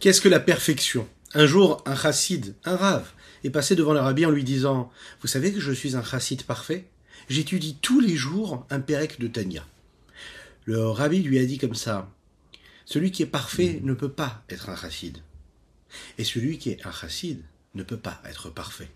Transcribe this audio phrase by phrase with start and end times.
[0.00, 1.06] Qu'est-ce que la perfection?
[1.34, 3.12] Un jour, un chassid, un rave,
[3.44, 6.42] est passé devant le rabbi en lui disant Vous savez que je suis un chassid
[6.44, 6.86] parfait?
[7.28, 9.62] J'étudie tous les jours un pérec de Tania.
[10.64, 12.10] Le rabbi lui a dit comme ça
[12.86, 15.18] Celui qui est parfait ne peut pas être un chassid.
[16.16, 17.42] Et celui qui est un chassid
[17.74, 18.90] ne peut pas être parfait.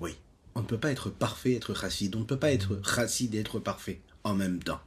[0.00, 0.16] Oui,
[0.54, 2.16] on ne peut pas être parfait, être chassid.
[2.16, 4.80] On ne peut pas être chassid et être parfait en même temps.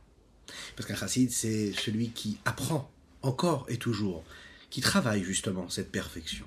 [0.75, 2.89] Parce qu'un chassid, c'est celui qui apprend
[3.21, 4.23] encore et toujours,
[4.71, 6.45] qui travaille justement cette perfection.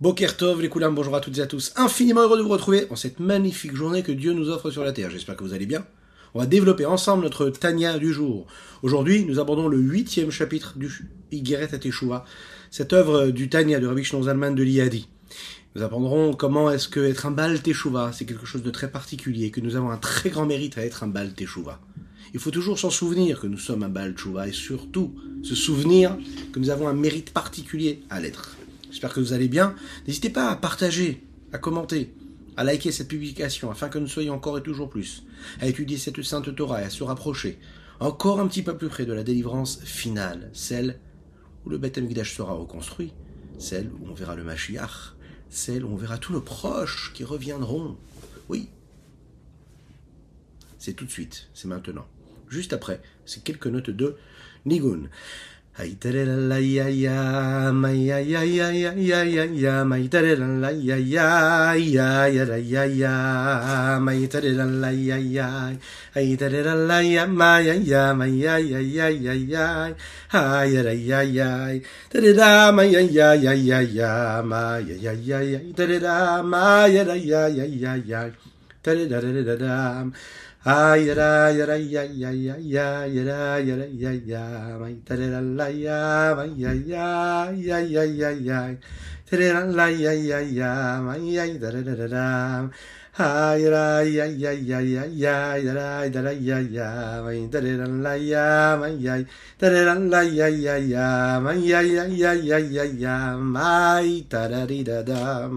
[0.00, 1.72] Bokertov, les coulams, bonjour à toutes et à tous.
[1.76, 4.92] Infiniment heureux de vous retrouver en cette magnifique journée que Dieu nous offre sur la
[4.92, 5.10] terre.
[5.10, 5.86] J'espère que vous allez bien.
[6.34, 8.46] On va développer ensemble notre Tania du jour.
[8.82, 12.26] Aujourd'hui, nous abordons le huitième chapitre du Igeret à Teshuvah,
[12.70, 15.08] cette œuvre du Tania de Rabbi Shneur Zalman de l'Iadi.
[15.74, 19.50] Nous apprendrons comment est-ce que être un Baal Teshuvah, c'est quelque chose de très particulier,
[19.50, 21.80] que nous avons un très grand mérite à être un Baal Teshuvah.
[22.34, 26.16] Il faut toujours s'en souvenir que nous sommes un Baal Teshuvah et surtout se souvenir
[26.52, 28.56] que nous avons un mérite particulier à l'être.
[28.90, 29.74] J'espère que vous allez bien.
[30.06, 32.14] N'hésitez pas à partager, à commenter,
[32.56, 35.24] à liker cette publication afin que nous soyons encore et toujours plus,
[35.60, 37.58] à étudier cette sainte Torah et à se rapprocher
[38.00, 40.98] encore un petit peu plus près de la délivrance finale, celle
[41.64, 43.12] où le Beth Amikdash sera reconstruit,
[43.58, 45.14] celle où on verra le Mashiach,
[45.48, 47.96] celle où on verra tous nos proches qui reviendront.
[48.48, 48.68] Oui.
[50.78, 52.06] C'est tout de suite, c'est maintenant.
[52.48, 54.16] Juste après, c'est quelques notes de
[54.64, 55.08] Nigun.
[80.66, 81.14] May ya,
[99.58, 105.02] tarera la ya, ya, ya, may ya, ya, ya, ya, ya, ya, may tarari da
[105.02, 105.48] da.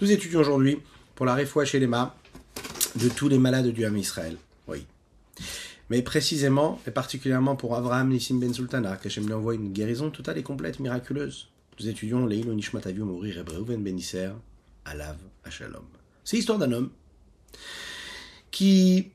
[0.00, 0.78] Nous étudions aujourd'hui
[1.16, 2.14] pour la réfoua chez les mâts
[2.94, 4.36] de tous les malades du Ham Israël.
[5.90, 10.38] Mais précisément, et particulièrement pour Abraham Nissim Ben Sultana, j'aime lui envoie une guérison totale
[10.38, 11.48] et complète, miraculeuse.
[11.78, 14.30] Nous étudions les Nishmat Aviu mourir Ebreuven Ben Isser,
[14.84, 15.18] Alav
[15.50, 15.84] Shalom.
[16.24, 16.90] C'est l'histoire d'un homme
[18.50, 19.10] qui,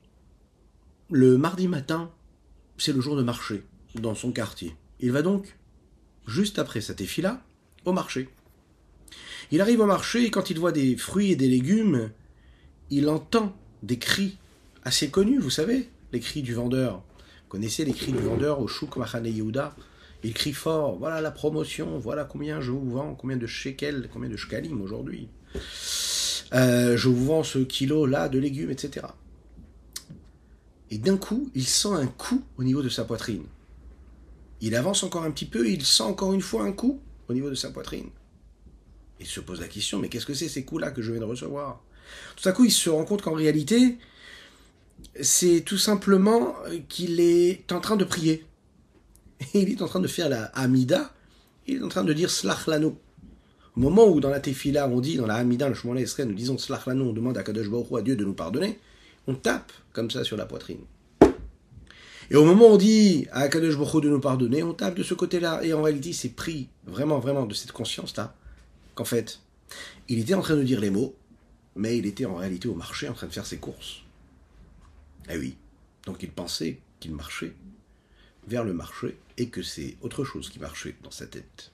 [1.10, 2.12] le mardi matin,
[2.78, 3.64] c'est le jour de marché
[3.96, 4.76] dans son quartier.
[5.00, 5.58] Il va donc,
[6.28, 7.42] juste après sa tefila,
[7.86, 8.30] au marché.
[9.52, 12.12] Il arrive au marché et quand il voit des fruits et des légumes,
[12.90, 14.38] il entend des cris
[14.84, 16.96] assez connus, vous savez, les cris du vendeur.
[16.96, 19.76] Vous connaissez les cris du vendeur au Chouk Mahane Yehuda?
[20.24, 24.30] Il crie fort, voilà la promotion, voilà combien je vous vends, combien de shekels, combien
[24.30, 25.30] de shkalim aujourd'hui.
[26.54, 29.06] Euh, je vous vends ce kilo-là de légumes, etc.
[30.92, 33.44] Et d'un coup, il sent un coup au niveau de sa poitrine.
[34.62, 37.00] Il avance encore un petit peu, il sent encore une fois un coup
[37.30, 38.10] au niveau de sa poitrine.
[39.20, 41.26] Il se pose la question, mais qu'est-ce que c'est ces coups-là que je viens de
[41.26, 41.82] recevoir?
[42.36, 43.98] Tout à coup, il se rend compte qu'en réalité,
[45.22, 46.56] c'est tout simplement
[46.88, 48.46] qu'il est en train de prier.
[49.54, 51.14] Il est en train de faire la Hamida,
[51.66, 53.00] il est en train de dire Slach Lano.
[53.78, 56.34] Au moment où dans la Tefila, on dit, dans la Hamida, le Shemona Esrei, nous
[56.34, 58.80] disons Slach Lano, on demande à Kadosh Baruch à Dieu de nous pardonner,
[59.28, 60.82] on tape comme ça sur la poitrine.
[62.32, 65.04] Et au moment où on dit à Kadosh Baruch de nous pardonner, on tape de
[65.04, 65.64] ce côté-là.
[65.64, 68.36] Et en réalité, c'est pris vraiment, vraiment de cette conscience-là,
[68.96, 69.40] qu'en fait,
[70.10, 71.16] il était en train de dire les mots,
[71.76, 74.02] mais il était en réalité au marché en train de faire ses courses.
[75.30, 75.56] Eh oui.
[76.06, 77.54] Donc il pensait qu'il marchait
[78.48, 81.72] vers le marché et que c'est autre chose qui marchait dans sa tête.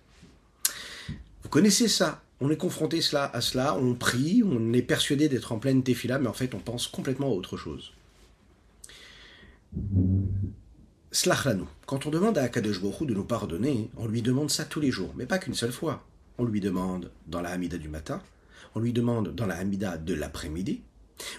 [1.44, 5.52] Vous connaissez ça On est confronté cela à cela, on prie, on est persuadé d'être
[5.52, 7.94] en pleine tefila, mais en fait on pense complètement à autre chose.
[11.12, 11.64] Slachlanu.
[11.86, 14.92] Quand on demande à Akadosh Baruch de nous pardonner, on lui demande ça tous les
[14.92, 16.06] jours, mais pas qu'une seule fois.
[16.38, 18.22] On lui demande dans la Hamida du matin,
[18.74, 20.82] on lui demande dans la Hamida de l'après-midi,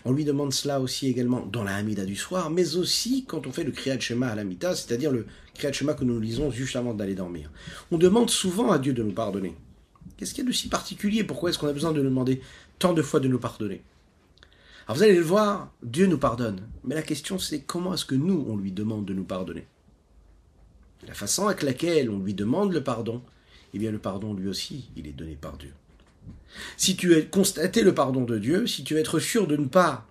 [0.05, 3.53] on lui demande cela aussi également dans la Hamida du soir, mais aussi quand on
[3.53, 6.77] fait le Kriyat Shema à la Mita, c'est-à-dire le Kriyat Shema que nous lisons juste
[6.77, 7.51] avant d'aller dormir.
[7.91, 9.55] On demande souvent à Dieu de nous pardonner.
[10.17, 11.25] Qu'est-ce qu'il y a de si particulier?
[11.25, 12.41] Pourquoi est-ce qu'on a besoin de nous demander
[12.79, 13.83] tant de fois de nous pardonner?
[14.87, 16.61] Alors vous allez le voir, Dieu nous pardonne.
[16.85, 19.67] Mais la question c'est comment est-ce que nous, on lui demande de nous pardonner?
[21.07, 23.23] La façon avec laquelle on lui demande le pardon,
[23.75, 25.73] eh bien le pardon lui aussi, il est donné par Dieu.
[26.77, 29.67] Si tu veux constater le pardon de Dieu, si tu veux être sûr de ne
[29.67, 30.07] pas,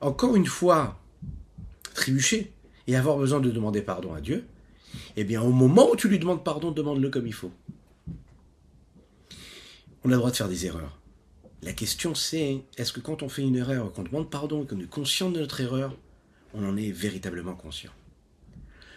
[0.00, 1.00] encore une fois,
[1.94, 2.52] trébucher
[2.86, 4.44] et avoir besoin de demander pardon à Dieu,
[5.16, 7.52] eh bien au moment où tu lui demandes pardon, demande-le comme il faut.
[10.04, 10.98] On a le droit de faire des erreurs.
[11.62, 14.90] La question c'est, est-ce que quand on fait une erreur, qu'on demande pardon, qu'on est
[14.90, 15.96] conscient de notre erreur,
[16.54, 17.92] on en est véritablement conscient?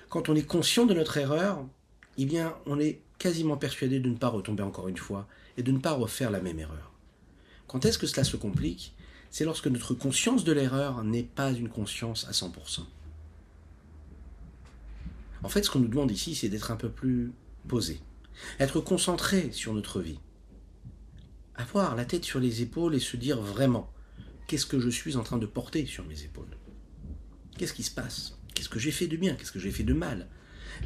[0.09, 1.65] Quand on est conscient de notre erreur,
[2.17, 5.27] eh bien, on est quasiment persuadé de ne pas retomber encore une fois
[5.57, 6.91] et de ne pas refaire la même erreur.
[7.67, 8.93] Quand est-ce que cela se complique?
[9.31, 12.81] C'est lorsque notre conscience de l'erreur n'est pas une conscience à 100%.
[15.43, 17.31] En fait, ce qu'on nous demande ici, c'est d'être un peu plus
[17.67, 17.99] posé,
[18.59, 20.19] être concentré sur notre vie,
[21.55, 23.91] avoir la tête sur les épaules et se dire vraiment
[24.47, 26.57] qu'est-ce que je suis en train de porter sur mes épaules?
[27.57, 28.37] Qu'est-ce qui se passe?
[28.53, 29.35] Qu'est-ce que j'ai fait de bien?
[29.35, 30.27] Qu'est-ce que j'ai fait de mal?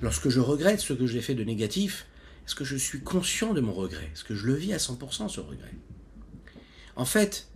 [0.02, 2.06] Lorsque je regrette ce que j'ai fait de négatif,
[2.50, 5.30] est-ce que je suis conscient de mon regret Est-ce que je le vis à 100%
[5.30, 5.72] ce regret
[6.96, 7.48] En fait,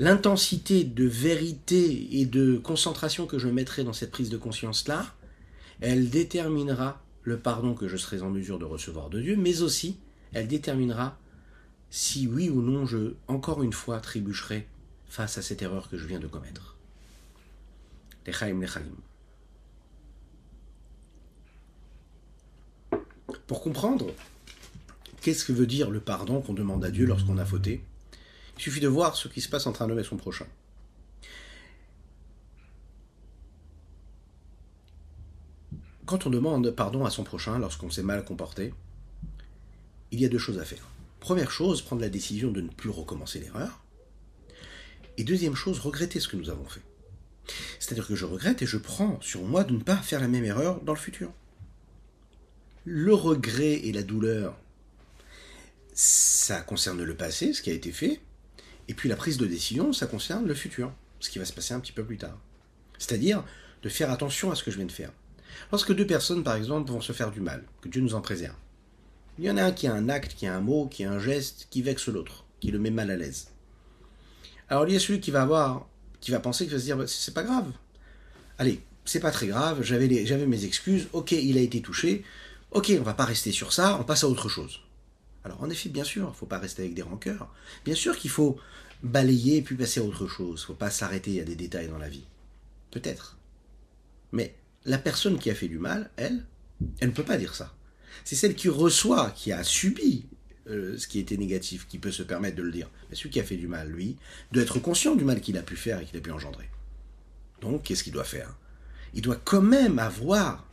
[0.00, 5.14] l'intensité de vérité et de concentration que je mettrai dans cette prise de conscience-là,
[5.80, 9.96] elle déterminera le pardon que je serai en mesure de recevoir de Dieu, mais aussi
[10.32, 11.16] elle déterminera
[11.90, 14.66] si oui ou non je, encore une fois, trébucherai
[15.08, 16.74] face à cette erreur que je viens de commettre.
[23.46, 24.12] Pour comprendre
[25.20, 27.82] qu'est-ce que veut dire le pardon qu'on demande à Dieu lorsqu'on a fauté,
[28.56, 30.46] il suffit de voir ce qui se passe entre un homme et son prochain.
[36.06, 38.74] Quand on demande pardon à son prochain lorsqu'on s'est mal comporté,
[40.10, 40.86] il y a deux choses à faire.
[41.20, 43.82] Première chose, prendre la décision de ne plus recommencer l'erreur.
[45.18, 46.82] Et deuxième chose, regretter ce que nous avons fait.
[47.78, 50.44] C'est-à-dire que je regrette et je prends sur moi de ne pas faire la même
[50.44, 51.32] erreur dans le futur
[52.86, 54.56] le regret et la douleur,
[55.92, 58.20] ça concerne le passé, ce qui a été fait,
[58.86, 61.74] et puis la prise de décision, ça concerne le futur, ce qui va se passer
[61.74, 62.38] un petit peu plus tard.
[62.98, 63.44] C'est-à-dire
[63.82, 65.10] de faire attention à ce que je viens de faire.
[65.72, 68.54] Lorsque deux personnes, par exemple, vont se faire du mal, que Dieu nous en préserve,
[69.38, 71.10] il y en a un qui a un acte, qui a un mot, qui a
[71.10, 73.48] un geste, qui vexe l'autre, qui le met mal à l'aise.
[74.68, 75.88] Alors il y a celui qui va avoir,
[76.20, 77.72] qui va penser, qui va se dire, bah, c'est pas grave.
[78.58, 82.24] Allez, c'est pas très grave, j'avais mes excuses, ok, il a été touché,
[82.76, 84.82] Ok, on va pas rester sur ça, on passe à autre chose.
[85.44, 87.50] Alors en effet, bien sûr, il faut pas rester avec des rancœurs.
[87.86, 88.58] Bien sûr qu'il faut
[89.02, 90.62] balayer puis passer à autre chose.
[90.62, 92.26] Faut pas s'arrêter à des détails dans la vie.
[92.90, 93.38] Peut-être.
[94.30, 96.44] Mais la personne qui a fait du mal, elle,
[97.00, 97.74] elle ne peut pas dire ça.
[98.26, 100.26] C'est celle qui reçoit, qui a subi
[100.68, 102.90] euh, ce qui était négatif, qui peut se permettre de le dire.
[103.08, 104.18] Mais celui qui a fait du mal, lui,
[104.52, 106.68] doit être conscient du mal qu'il a pu faire et qu'il a pu engendrer.
[107.62, 108.54] Donc, qu'est-ce qu'il doit faire?
[109.14, 110.68] Il doit quand même avoir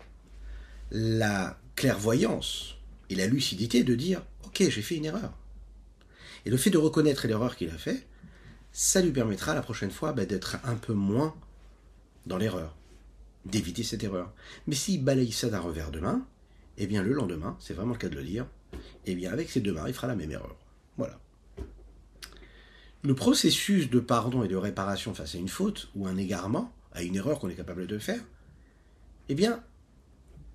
[0.91, 2.75] la clairvoyance
[3.09, 5.33] et la lucidité de dire Ok, j'ai fait une erreur.
[6.45, 8.05] Et le fait de reconnaître l'erreur qu'il a fait,
[8.71, 11.35] ça lui permettra la prochaine fois bah, d'être un peu moins
[12.25, 12.75] dans l'erreur,
[13.45, 14.33] d'éviter cette erreur.
[14.67, 16.25] Mais s'il balaye ça d'un revers de main,
[16.77, 18.47] eh bien le lendemain, c'est vraiment le cas de le dire,
[19.05, 20.55] eh bien avec ses deux mains, il fera la même erreur.
[20.97, 21.19] Voilà.
[23.03, 27.03] Le processus de pardon et de réparation face à une faute ou un égarement, à
[27.03, 28.21] une erreur qu'on est capable de faire,
[29.29, 29.63] eh bien,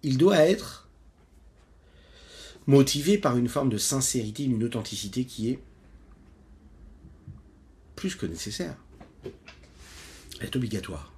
[0.02, 0.87] il doit être
[2.68, 5.58] motivé par une forme de sincérité, une authenticité qui est
[7.96, 8.76] plus que nécessaire.
[10.38, 11.12] Elle est obligatoire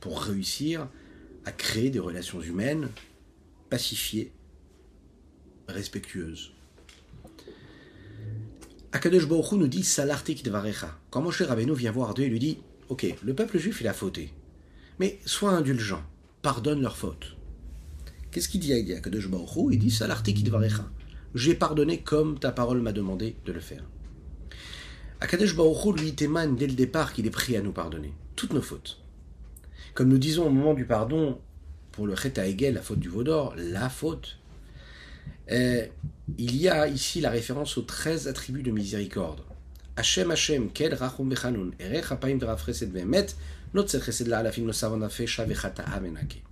[0.00, 0.88] pour réussir
[1.44, 2.90] à créer des relations humaines
[3.70, 4.32] pacifiées,
[5.68, 6.52] respectueuses.
[8.92, 10.98] Akadosh Baruch nous dit Salartik Dvarecha.
[11.10, 13.94] Quand Moshe Rabbeinu vient voir Dieu, il lui dit Ok, le peuple juif, il a
[13.94, 14.34] fauté.
[14.98, 16.02] Mais sois indulgent,
[16.42, 17.36] pardonne leurs fautes.
[18.30, 19.28] Qu'est-ce qu'il dit à Kadosh
[19.70, 20.88] Il dit Salarti Kidvarecha.
[21.34, 23.84] J'ai pardonné comme ta parole m'a demandé de le faire.
[25.20, 28.62] Akadosh Baruch lui témoigne dès le départ qu'il est prêt à nous pardonner toutes nos
[28.62, 29.00] fautes.
[29.94, 31.38] Comme nous disons au moment du pardon
[31.92, 34.38] pour le Chet Hegel, la faute du Vaudor, la faute,
[35.50, 35.84] euh,
[36.38, 39.42] il y a ici la référence aux 13 attributs de miséricorde.
[39.96, 43.34] Hashem Hashem, Kel Rachum Bechanun, Erech Hapaim Verafreset Vemet,
[43.74, 46.42] Not Chesed La Alafim No Savon Afesha Vechata Amenake.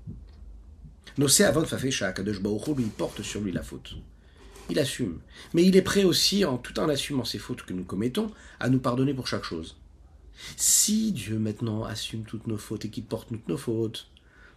[1.18, 3.96] Nosé avant Kadosh lui porte sur lui la faute.
[4.70, 5.18] Il assume.
[5.52, 8.78] Mais il est prêt aussi, tout en assumant ces fautes que nous commettons, à nous
[8.78, 9.76] pardonner pour chaque chose.
[10.56, 14.08] Si Dieu maintenant assume toutes nos fautes et qu'il porte toutes nos fautes,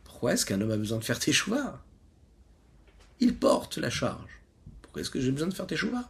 [0.04, 1.84] pourquoi est-ce qu'un homme a besoin de faire choix
[3.20, 4.30] Il porte la charge.
[4.84, 6.10] Pourquoi est-ce que j'ai besoin de faire choix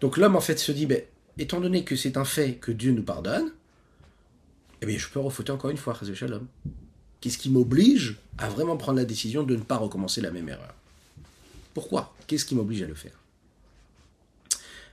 [0.00, 1.02] Donc l'homme en fait se dit, ben,
[1.38, 3.52] étant donné que c'est un fait que Dieu nous pardonne,
[4.82, 6.48] eh bien je peux refauter encore une fois, Shalom.
[7.20, 10.74] Qu'est-ce qui m'oblige à vraiment prendre la décision de ne pas recommencer la même erreur
[11.74, 13.18] Pourquoi Qu'est-ce qui m'oblige à le faire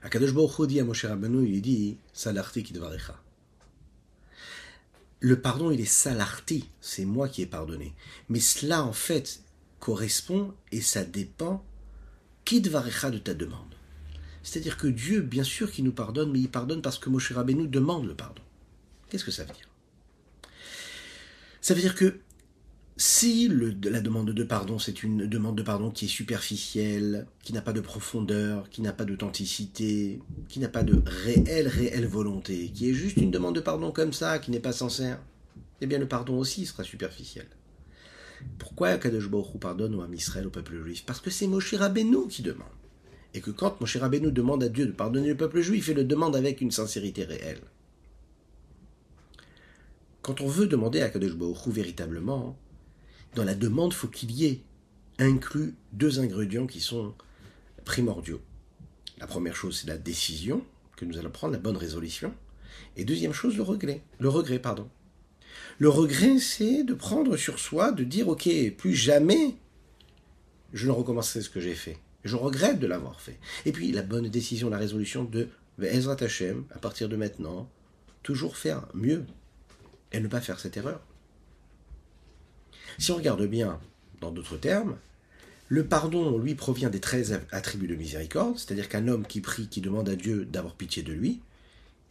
[0.03, 3.19] Akadosh Baruch dit à Moshe Rabbeinu, il dit Salarti kidvarecha.
[5.19, 7.93] Le pardon, il est salarti, c'est moi qui ai pardonné.
[8.29, 9.41] Mais cela, en fait,
[9.79, 11.65] correspond et ça dépend
[12.45, 13.73] kidvarecha de ta demande.
[14.43, 17.67] C'est-à-dire que Dieu, bien sûr, qui nous pardonne, mais il pardonne parce que Moshe Rabbeinu
[17.67, 18.41] demande le pardon.
[19.09, 19.67] Qu'est-ce que ça veut dire
[21.67, 22.19] Ça veut dire que
[22.95, 27.61] si la demande de pardon, c'est une demande de pardon qui est superficielle, qui n'a
[27.61, 32.89] pas de profondeur, qui n'a pas d'authenticité, qui n'a pas de réelle, réelle volonté, qui
[32.89, 35.19] est juste une demande de pardon comme ça, qui n'est pas sincère,
[35.81, 37.47] eh bien le pardon aussi sera superficiel.
[38.59, 41.03] Pourquoi Kadosh Baruch pardonne au Israël, au peuple juif?
[41.05, 42.67] Parce que c'est Moshe Rabbeinu qui demande.
[43.33, 46.05] Et que quand Moshe Rabbeinu demande à Dieu de pardonner le peuple juif, il le
[46.05, 47.59] demande avec une sincérité réelle.
[50.27, 51.31] Quand on veut demander à Kadosh
[51.67, 52.59] véritablement,
[53.35, 54.61] dans la demande, faut qu'il y ait
[55.19, 57.13] inclus deux ingrédients qui sont
[57.85, 58.41] primordiaux.
[59.19, 60.65] La première chose, c'est la décision
[60.97, 62.33] que nous allons prendre, la bonne résolution.
[62.97, 64.01] Et deuxième chose, le regret.
[64.19, 64.89] Le regret, pardon.
[65.79, 69.55] Le regret, c'est de prendre sur soi, de dire, ok, plus jamais
[70.73, 71.99] je ne recommencerai ce que j'ai fait.
[72.25, 73.39] Je regrette de l'avoir fait.
[73.65, 75.47] Et puis, la bonne décision, la résolution de
[75.81, 77.69] Ezrat Hashem, à partir de maintenant,
[78.23, 79.23] toujours faire mieux
[80.11, 81.01] et ne pas faire cette erreur.
[82.97, 83.79] Si on regarde bien,
[84.21, 84.97] dans d'autres termes,
[85.69, 89.81] le pardon, lui, provient des 13 attributs de miséricorde, c'est-à-dire qu'un homme qui prie, qui
[89.81, 91.41] demande à Dieu d'avoir pitié de lui,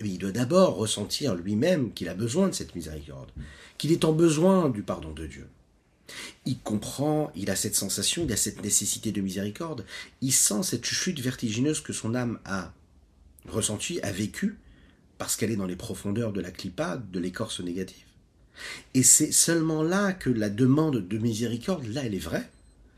[0.00, 3.31] eh il doit d'abord ressentir lui-même qu'il a besoin de cette miséricorde,
[3.79, 5.49] qu'il est en besoin du pardon de Dieu.
[6.45, 9.87] Il comprend, il a cette sensation, il a cette nécessité de miséricorde,
[10.21, 12.73] il sent cette chute vertigineuse que son âme a
[13.49, 14.59] ressentie, a vécue,
[15.18, 18.04] parce qu'elle est dans les profondeurs de la clipa, de l'écorce négative.
[18.94, 22.49] Et c'est seulement là que la demande de miséricorde, là, elle est vraie,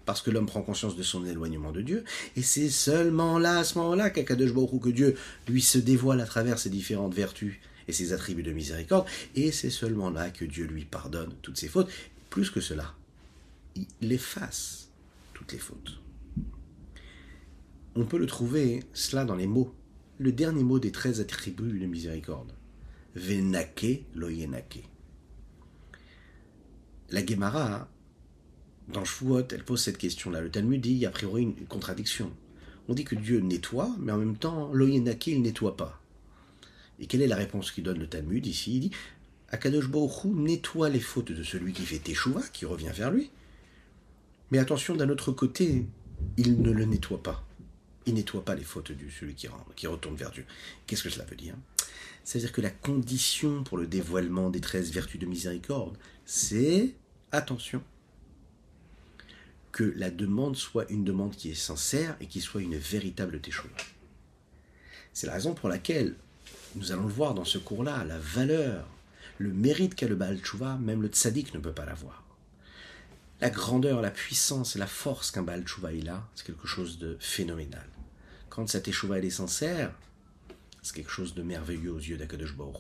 [0.05, 2.05] parce que l'homme prend conscience de son éloignement de Dieu,
[2.37, 5.17] et c'est seulement là, à ce moment-là, qu'Akadosh Baruch que Dieu
[5.49, 7.57] lui se dévoile à travers ses différentes vertus
[7.89, 11.69] et ses attributs de miséricorde, et c'est seulement là que Dieu lui pardonne toutes ses
[11.69, 11.91] fautes.
[12.31, 12.95] Plus que cela,
[13.75, 14.89] il efface
[15.35, 15.99] toutes les fautes.
[17.95, 19.75] On peut le trouver, cela dans les mots,
[20.19, 22.53] le dernier mot des treize attributs de miséricorde.
[23.15, 24.85] Venake loyenake.
[27.11, 27.89] La Gemara,
[28.89, 30.41] dans Shvuot, elle pose cette question-là.
[30.41, 32.31] Le Talmud dit, a priori, une contradiction.
[32.89, 36.01] On dit que Dieu nettoie, mais en même temps, l'Oyenake, il nettoie pas.
[36.99, 38.77] Et quelle est la réponse qu'il donne le Talmud ici?
[38.77, 38.91] Il dit,
[39.51, 43.31] Akadosh Baruch nettoie les fautes de celui qui fait Teshuvah, qui revient vers lui.
[44.51, 45.87] Mais attention, d'un autre côté,
[46.37, 47.48] il ne le nettoie pas.
[48.09, 50.47] Il nettoie pas les fautes de celui qui, qui retourne vers Dieu.
[50.87, 51.55] Qu'est-ce que cela veut dire?
[52.25, 56.95] C'est-à-dire que la condition pour le dévoilement des treize vertus de miséricorde, c'est,
[57.33, 57.83] attention,
[59.73, 63.77] que la demande soit une demande qui est sincère et qui soit une véritable teshuva.
[65.13, 66.15] C'est la raison pour laquelle,
[66.77, 68.89] nous allons le voir dans ce cours-là, la valeur,
[69.37, 70.41] le mérite qu'a le Baal
[70.81, 72.25] même le tzaddik ne peut pas l'avoir.
[73.43, 76.99] La grandeur, la puissance et la force qu'un Baal Tshuva il a, c'est quelque chose
[76.99, 77.87] de phénoménal.
[78.59, 79.95] Quand teshuva elle est sincère,
[80.83, 82.75] c'est quelque chose de merveilleux aux yeux d'Akadosh Baruch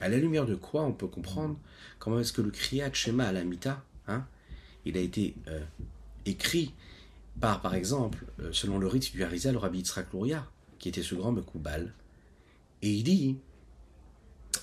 [0.00, 1.56] à la lumière de quoi on peut comprendre
[2.00, 4.26] comment est-ce que le Kriyat Shema à la Mita, hein,
[4.84, 5.62] il a été euh,
[6.26, 6.74] écrit
[7.38, 10.08] par, par exemple, euh, selon le rite du Harizal, le Rabbi Yitzhak
[10.80, 11.94] qui était ce grand Mekoubal.
[12.82, 13.36] Et il dit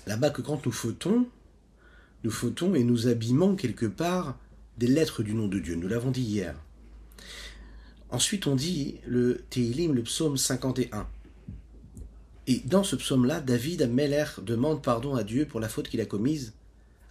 [0.05, 1.29] là-bas que quand nous fautons,
[2.25, 4.37] nous fautons et nous abîmons quelque part
[4.77, 5.75] des lettres du nom de Dieu.
[5.75, 6.61] Nous l'avons dit hier.
[8.11, 11.07] Ensuite, on dit le Teilim, le psaume 51.
[12.47, 16.05] Et dans ce psaume-là, David Meller demande pardon à Dieu pour la faute qu'il a
[16.05, 16.53] commise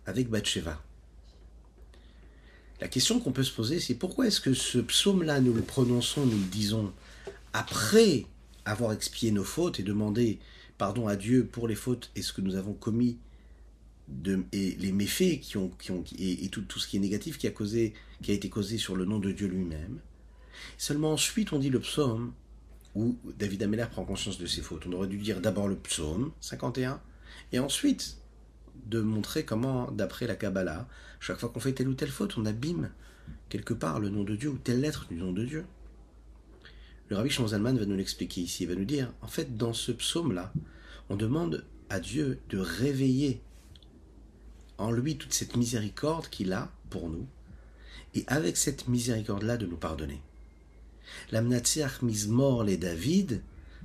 [0.07, 0.83] avec Bathsheba.
[2.81, 6.27] La question qu'on peut se poser, c'est pourquoi est-ce que ce psaume-là, nous le prononçons,
[6.27, 6.93] nous le disons,
[7.53, 8.27] après
[8.65, 10.39] avoir expié nos fautes et demandé
[10.77, 13.19] pardon à Dieu pour les fautes et ce que nous avons commis
[14.53, 15.71] et les méfaits qui ont,
[16.19, 17.51] et, tout, ce qui est négatif qui a
[18.33, 19.99] été causé sur le nom de Dieu lui-même?
[20.77, 22.33] Seulement ensuite, on dit le psaume
[22.95, 24.87] où David Ameller prend conscience de ses fautes.
[24.87, 27.01] On aurait dû dire d'abord le psaume 51,
[27.53, 28.19] et ensuite
[28.87, 30.89] de montrer comment, d'après la Kabbalah,
[31.21, 32.91] chaque fois qu'on fait telle ou telle faute, on abîme
[33.49, 35.65] quelque part le nom de Dieu ou telle lettre du nom de Dieu.
[37.09, 39.93] Le Rabbi Zalman va nous l'expliquer ici, il va nous dire, en fait, dans ce
[39.93, 40.53] psaume-là,
[41.09, 43.41] on demande à Dieu de réveiller
[44.77, 47.27] en lui toute cette miséricorde qu'il a pour nous,
[48.15, 50.21] et avec cette miséricorde-là de nous pardonner.
[51.31, 53.43] La Mnatseach Mizmor les David,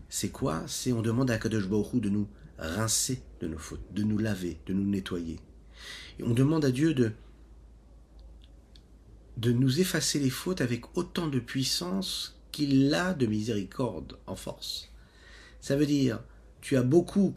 [0.09, 0.63] c'est quoi?
[0.67, 2.27] C'est on demande à Kadosh Baruch de nous
[2.57, 5.39] rincer de nos fautes, de nous laver, de nous nettoyer.
[6.19, 7.11] Et on demande à Dieu de,
[9.37, 14.91] de nous effacer les fautes avec autant de puissance qu'il a de miséricorde en force.
[15.59, 16.23] Ça veut dire,
[16.61, 17.33] tu as beaucoup,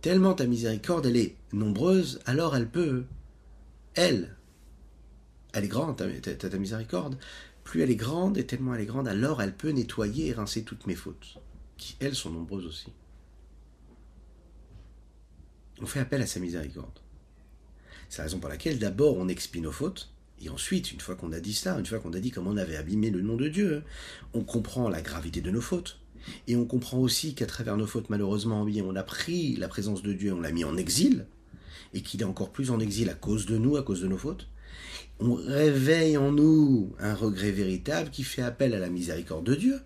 [0.00, 3.04] tellement ta miséricorde, elle est nombreuse, alors elle peut,
[3.94, 4.36] elle,
[5.54, 7.16] elle est grande, ta, ta, miséricorde,
[7.62, 10.64] plus elle est grande, et tellement elle est grande, alors elle peut nettoyer et rincer
[10.64, 11.38] toutes mes fautes,
[11.76, 12.92] qui elles sont nombreuses aussi.
[15.80, 16.98] On fait appel à sa miséricorde.
[18.08, 21.32] C'est la raison pour laquelle d'abord on expie nos fautes, et ensuite, une fois qu'on
[21.32, 23.48] a dit cela, une fois qu'on a dit comment on avait abîmé le nom de
[23.48, 23.82] Dieu,
[24.34, 26.00] on comprend la gravité de nos fautes.
[26.48, 30.12] Et on comprend aussi qu'à travers nos fautes, malheureusement, on a pris la présence de
[30.12, 31.26] Dieu, on l'a mis en exil,
[31.92, 34.18] et qu'il est encore plus en exil à cause de nous, à cause de nos
[34.18, 34.48] fautes.
[35.20, 39.80] On réveille en nous un regret véritable qui fait appel à la miséricorde de Dieu.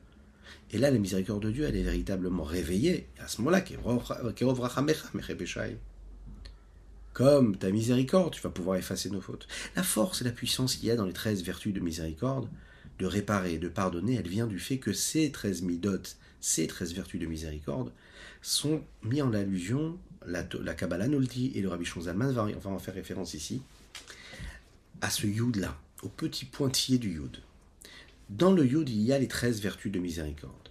[0.70, 3.06] Et là, la miséricorde de Dieu, elle est véritablement réveillée.
[3.18, 3.62] à ce moment-là,
[7.18, 9.48] comme ta miséricorde, tu vas pouvoir effacer nos fautes.
[9.74, 12.48] La force et la puissance qu'il y a dans les treize vertus de miséricorde,
[13.00, 17.20] de réparer, de pardonner, elle vient du fait que ces treize midotes, ces treize vertus
[17.20, 17.92] de miséricorde,
[18.40, 22.44] sont mis en allusion, la, la Kabbalah nous le dit, et le Rabbi Zalman va,
[22.44, 23.62] va en faire référence ici,
[25.00, 27.38] à ce yud-là, au petit pointillé du yud.
[28.30, 30.68] Dans le yud, il y a les treize vertus de miséricorde.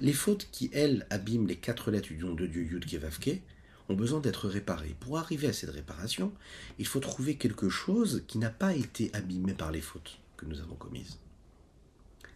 [0.00, 3.40] Les fautes qui, elles, abîment les quatre lettres du nom de Dieu Yud Kevavke
[3.88, 4.96] ont besoin d'être réparées.
[5.00, 6.32] Pour arriver à cette réparation,
[6.78, 10.60] il faut trouver quelque chose qui n'a pas été abîmé par les fautes que nous
[10.60, 11.18] avons commises.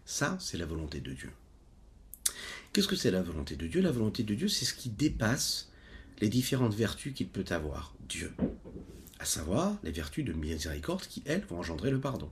[0.04, 1.30] Ça, c'est la volonté de Dieu.
[2.72, 3.80] Qu'est-ce que c'est la volonté de Dieu?
[3.80, 5.70] La volonté de Dieu, c'est ce qui dépasse
[6.20, 8.32] les différentes vertus qu'il peut avoir, Dieu.
[9.18, 12.30] À savoir les vertus de miséricorde qui, elles, vont engendrer le pardon.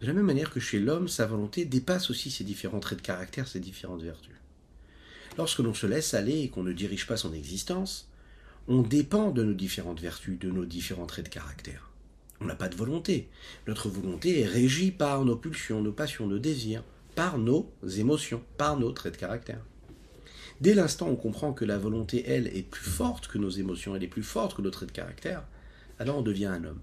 [0.00, 3.06] De la même manière que chez l'homme, sa volonté dépasse aussi ses différents traits de
[3.06, 4.36] caractère, ses différentes vertus.
[5.36, 8.08] Lorsque l'on se laisse aller et qu'on ne dirige pas son existence,
[8.68, 11.90] on dépend de nos différentes vertus, de nos différents traits de caractère.
[12.40, 13.28] On n'a pas de volonté.
[13.66, 16.84] Notre volonté est régie par nos pulsions, nos passions, nos désirs,
[17.16, 19.64] par nos émotions, par nos traits de caractère.
[20.60, 23.94] Dès l'instant où on comprend que la volonté, elle, est plus forte que nos émotions,
[23.94, 25.44] elle est plus forte que nos traits de caractère,
[25.98, 26.80] alors on devient un homme.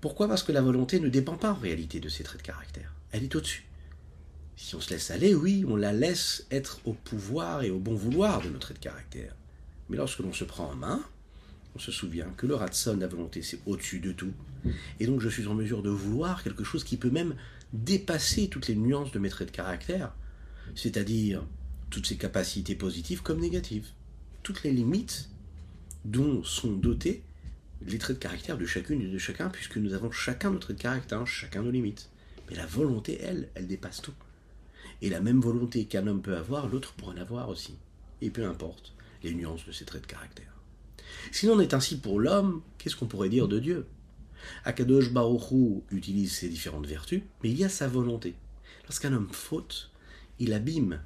[0.00, 0.28] Pourquoi?
[0.28, 2.92] Parce que la volonté ne dépend pas en réalité de ses traits de caractère.
[3.12, 3.64] Elle est au-dessus.
[4.56, 7.94] Si on se laisse aller, oui, on la laisse être au pouvoir et au bon
[7.94, 9.34] vouloir de nos traits de caractère.
[9.88, 11.02] Mais lorsque l'on se prend en main,
[11.74, 14.32] on se souvient que le ratson, la volonté, c'est au-dessus de tout.
[14.98, 17.34] Et donc je suis en mesure de vouloir quelque chose qui peut même
[17.72, 20.14] dépasser toutes les nuances de mes traits de caractère,
[20.74, 21.44] c'est-à-dire
[21.96, 23.88] toutes ces capacités positives comme négatives,
[24.42, 25.30] toutes les limites
[26.04, 27.22] dont sont dotés
[27.86, 30.76] les traits de caractère de chacune et de chacun, puisque nous avons chacun nos traits
[30.76, 32.10] de caractère, chacun nos limites.
[32.50, 34.12] Mais la volonté, elle, elle dépasse tout.
[35.00, 37.76] Et la même volonté qu'un homme peut avoir, l'autre pourra l'avoir aussi.
[38.20, 40.52] Et peu importe les nuances de ses traits de caractère.
[41.32, 43.86] Si l'on est ainsi pour l'homme, qu'est-ce qu'on pourrait dire de Dieu?
[44.66, 48.34] Akadosh Baruchou utilise ses différentes vertus, mais il y a sa volonté.
[48.84, 49.90] Lorsqu'un homme faute,
[50.38, 51.00] il abîme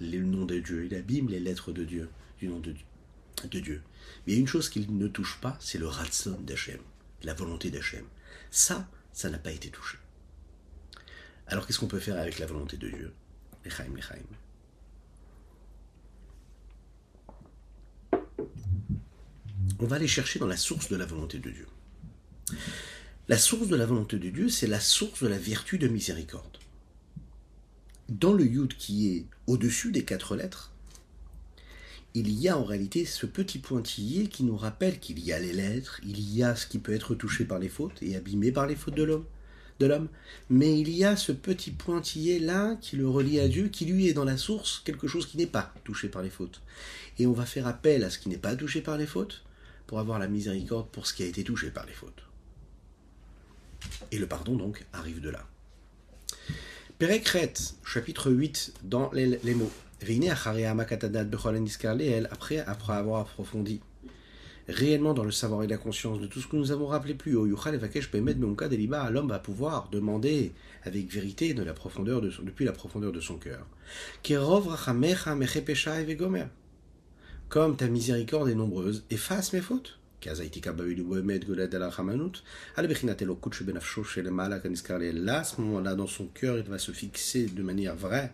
[0.00, 2.74] le nom de Dieu, il abîme les lettres de Dieu, du nom de,
[3.50, 3.82] de Dieu.
[4.26, 6.80] Mais une chose qu'il ne touche pas, c'est le ratson d'Hachem,
[7.22, 8.04] la volonté d'Hachem.
[8.50, 9.98] Ça, ça n'a pas été touché.
[11.46, 13.12] Alors qu'est-ce qu'on peut faire avec la volonté de Dieu?
[19.78, 21.66] On va aller chercher dans la source de la volonté de Dieu.
[23.28, 26.58] La source de la volonté de Dieu, c'est la source de la vertu de miséricorde.
[28.08, 30.70] Dans le Yud qui est au-dessus des quatre lettres,
[32.14, 35.52] il y a en réalité ce petit pointillé qui nous rappelle qu'il y a les
[35.52, 38.68] lettres, il y a ce qui peut être touché par les fautes et abîmé par
[38.68, 39.24] les fautes de l'homme,
[39.80, 40.08] de l'homme,
[40.48, 44.06] mais il y a ce petit pointillé là qui le relie à Dieu, qui lui
[44.06, 46.62] est dans la source quelque chose qui n'est pas touché par les fautes.
[47.18, 49.42] Et on va faire appel à ce qui n'est pas touché par les fautes
[49.88, 52.22] pour avoir la miséricorde pour ce qui a été touché par les fautes.
[54.12, 55.44] Et le pardon donc arrive de là.
[56.98, 59.70] Pérécrète, chapitre 8, dans les, les mots.
[62.30, 63.80] Après, après avoir approfondi
[64.66, 67.36] réellement dans le savoir et la conscience de tout ce que nous avons rappelé plus
[67.36, 70.52] haut, l'homme va pouvoir demander
[70.84, 73.66] avec vérité de la profondeur de depuis la profondeur de son cœur.
[77.50, 79.98] Comme ta miséricorde est nombreuse, efface mes fautes.
[85.12, 88.32] Là, à ce moment-là, dans son cœur, il va se fixer de manière vraie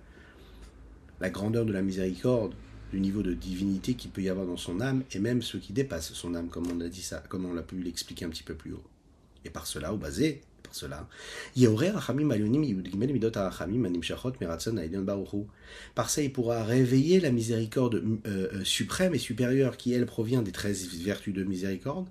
[1.20, 2.54] la grandeur de la miséricorde,
[2.92, 5.72] du niveau de divinité qu'il peut y avoir dans son âme, et même ce qui
[5.72, 8.54] dépasse son âme, comme on a dit comme on l'a pu l'expliquer un petit peu
[8.54, 8.84] plus haut.
[9.44, 11.08] Et par cela, au basé, par cela,
[15.94, 20.42] par ça, il pourra réveiller la miséricorde euh, euh, suprême et supérieure qui, elle, provient
[20.42, 22.06] des treize vertus de miséricorde.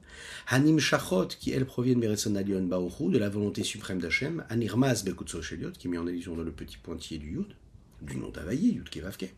[0.48, 4.44] Hanim Shachot, qui, elle, provient de de la volonté suprême d'Hachem.
[4.50, 7.56] Anirmaz Bekutso Sheliot, qui met en allusion dans le petit pointillé du Yud,
[8.02, 9.34] du nom d'Availlé, Yud Kevavke.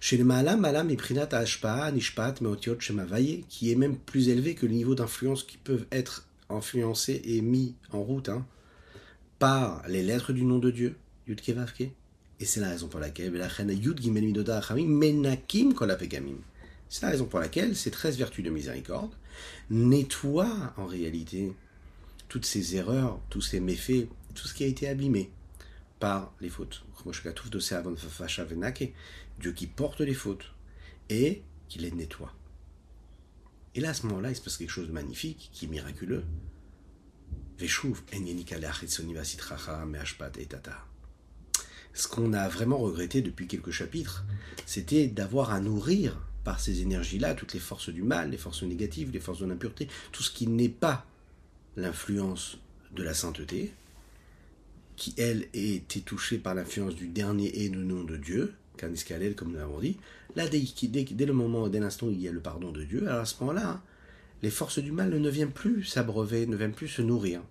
[0.00, 0.88] Chez le Malam, Malam
[1.32, 5.86] Ashpa, Nishpat, Meotiot, Shemavaye, qui est même plus élevé que le niveau d'influence qui peuvent
[5.90, 8.46] être influencé et mis en route hein,
[9.38, 11.90] par les lettres du nom de Dieu, Yud Kevavke.
[12.40, 13.32] Et c'est la raison pour laquelle
[16.88, 19.12] c'est la raison pour laquelle ces 13 vertus de miséricorde
[19.70, 21.52] nettoient en réalité
[22.28, 25.30] toutes ces erreurs, tous ces méfaits, tout ce qui a été abîmé
[25.98, 26.84] par les fautes.
[29.40, 30.52] Dieu qui porte les fautes
[31.10, 32.32] et qui les nettoie.
[33.74, 36.24] Et là, à ce moment-là, il se passe quelque chose de magnifique, qui est miraculeux.
[41.94, 44.24] Ce qu'on a vraiment regretté depuis quelques chapitres,
[44.66, 49.10] c'était d'avoir à nourrir par ces énergies-là toutes les forces du mal, les forces négatives,
[49.10, 51.04] les forces de l'impureté, tout ce qui n'est pas
[51.76, 52.58] l'influence
[52.94, 53.72] de la sainteté,
[54.96, 59.52] qui elle été touchée par l'influence du dernier et du nom de Dieu, Kaniskalel, comme
[59.52, 59.96] nous l'avons dit,
[60.36, 63.24] là, dès, le moment, dès l'instant où il y a le pardon de Dieu, à
[63.24, 63.82] ce moment-là,
[64.42, 67.42] les forces du mal ne viennent plus s'abreuver, ne viennent plus se nourrir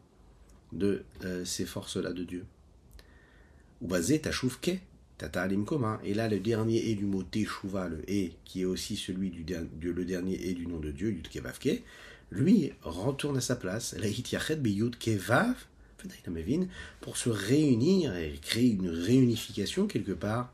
[0.71, 2.45] de euh, ces forces-là de Dieu.
[3.81, 4.21] Ou basé.
[6.03, 9.43] Et là, le dernier et du mot teshuva, le et, qui est aussi celui du,
[9.81, 11.15] le dernier et du nom de Dieu,
[12.31, 13.95] lui retourne à sa place.
[17.01, 20.53] Pour se réunir et créer une réunification quelque part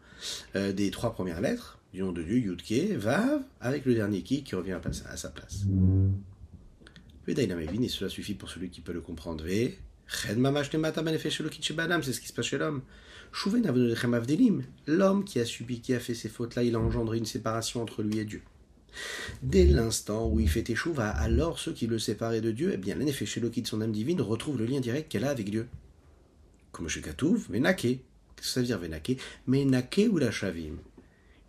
[0.56, 4.44] euh, des trois premières lettres du nom de Dieu, Yudke, Vav, avec le dernier qui
[4.44, 5.66] qui revient à, sa place.
[7.28, 7.36] Et
[7.88, 9.46] cela suffit pour celui qui peut le comprendre.
[9.48, 9.78] C'est
[12.14, 12.82] ce qui se passe chez l'homme.
[14.88, 18.02] L'homme qui a subi, qui a fait ces fautes-là, il a engendré une séparation entre
[18.02, 18.42] lui et Dieu.
[19.42, 22.96] Dès l'instant où il fait échouva, alors ceux qui le séparaient de Dieu, eh bien,
[23.12, 25.68] chez de son âme divine retrouve le lien direct qu'elle a avec Dieu.
[26.72, 27.82] Comme chez Katouv, Venake.
[27.82, 29.18] Qu'est-ce que ça veut dire Venake?
[29.48, 30.78] Menake ou la Shavim?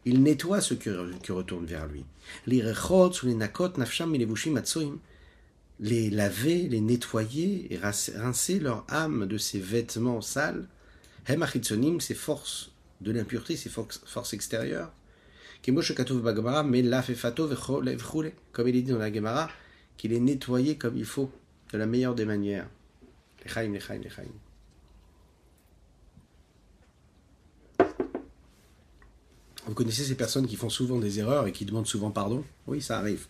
[0.05, 0.91] Il nettoie ceux qui,
[1.33, 2.05] retournent vers lui.
[2.47, 4.15] Les rechot les nakot nafsham
[5.81, 10.69] Les laver, les nettoyer et rincer leur âme de ces vêtements sales.
[11.27, 11.47] Hem
[12.01, 14.93] ces forces de l'impureté, ces forces extérieures
[15.65, 15.79] comme
[18.69, 19.51] il est dit dans la Gemara,
[19.97, 21.31] qu'il est nettoyé comme il faut,
[21.73, 22.69] de la meilleure des manières.
[29.67, 32.45] Vous connaissez ces personnes qui font souvent des erreurs et qui demandent souvent pardon?
[32.67, 33.27] Oui, ça arrive.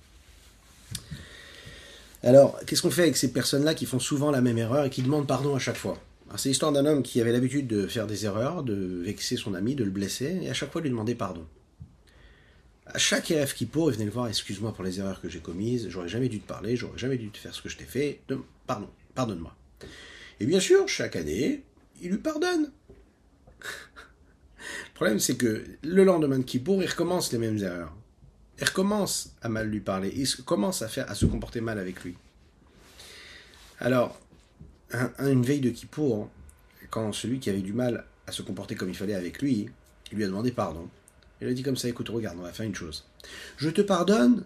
[2.23, 5.03] Alors, qu'est-ce qu'on fait avec ces personnes-là qui font souvent la même erreur et qui
[5.03, 6.03] demandent pardon à chaque fois?
[6.37, 9.77] C'est l'histoire d'un homme qui avait l'habitude de faire des erreurs, de vexer son ami,
[9.77, 11.47] de le blesser, et à chaque fois lui demander pardon.
[12.87, 15.39] À chaque RF qui pour, il venait le voir, excuse-moi pour les erreurs que j'ai
[15.39, 17.85] commises, j'aurais jamais dû te parler, j'aurais jamais dû te faire ce que je t'ai
[17.85, 18.21] fait,
[18.67, 19.55] pardon, pardonne-moi.
[20.41, 21.63] Et bien sûr, chaque année,
[22.03, 22.73] il lui pardonne.
[24.95, 27.93] Le problème, c'est que le lendemain de Kippour, il recommence les mêmes erreurs.
[28.61, 32.05] Il recommence à mal lui parler, il commence à, faire, à se comporter mal avec
[32.05, 32.17] lui.
[33.81, 34.17] Alors,
[35.19, 36.31] une veille de Kippour,
[36.91, 39.69] quand celui qui avait du mal à se comporter comme il fallait avec lui,
[40.13, 40.89] il lui a demandé pardon.
[41.41, 43.05] Il a dit comme ça, écoute, regarde, on va faire une chose.
[43.57, 44.45] Je te pardonne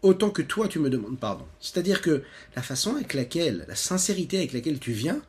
[0.00, 1.44] autant que toi tu me demandes pardon.
[1.60, 2.22] C'est-à-dire que
[2.56, 5.20] la façon avec laquelle, la sincérité avec laquelle tu viens,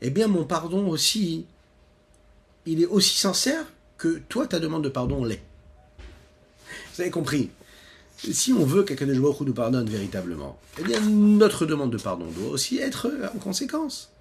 [0.00, 1.44] eh bien mon pardon aussi,
[2.64, 3.66] il est aussi sincère
[3.98, 5.42] que toi ta demande de pardon l'est.
[6.94, 7.50] Vous avez compris
[8.16, 12.50] Si on veut qu'Akadosh Baruch nous pardonne véritablement, eh bien notre demande de pardon doit
[12.50, 14.12] aussi être en conséquence.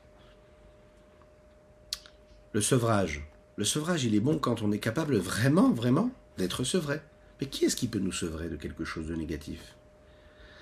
[2.54, 3.24] Le sevrage.
[3.56, 7.00] Le sevrage, il est bon quand on est capable vraiment, vraiment d'être sevré.
[7.40, 9.76] Mais qui est-ce qui peut nous sevrer de quelque chose de négatif?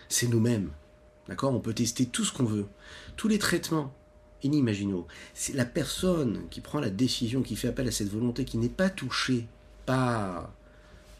[0.10, 0.72] C'est nous-mêmes.
[1.28, 1.54] D'accord?
[1.54, 2.66] On peut tester tout ce qu'on veut.
[3.16, 3.94] Tous les traitements
[4.44, 5.08] inimaginaux.
[5.34, 8.70] C'est la personne qui prend la décision, qui fait appel à cette volonté, qui n'est
[8.70, 9.48] pas touchée
[9.86, 10.52] par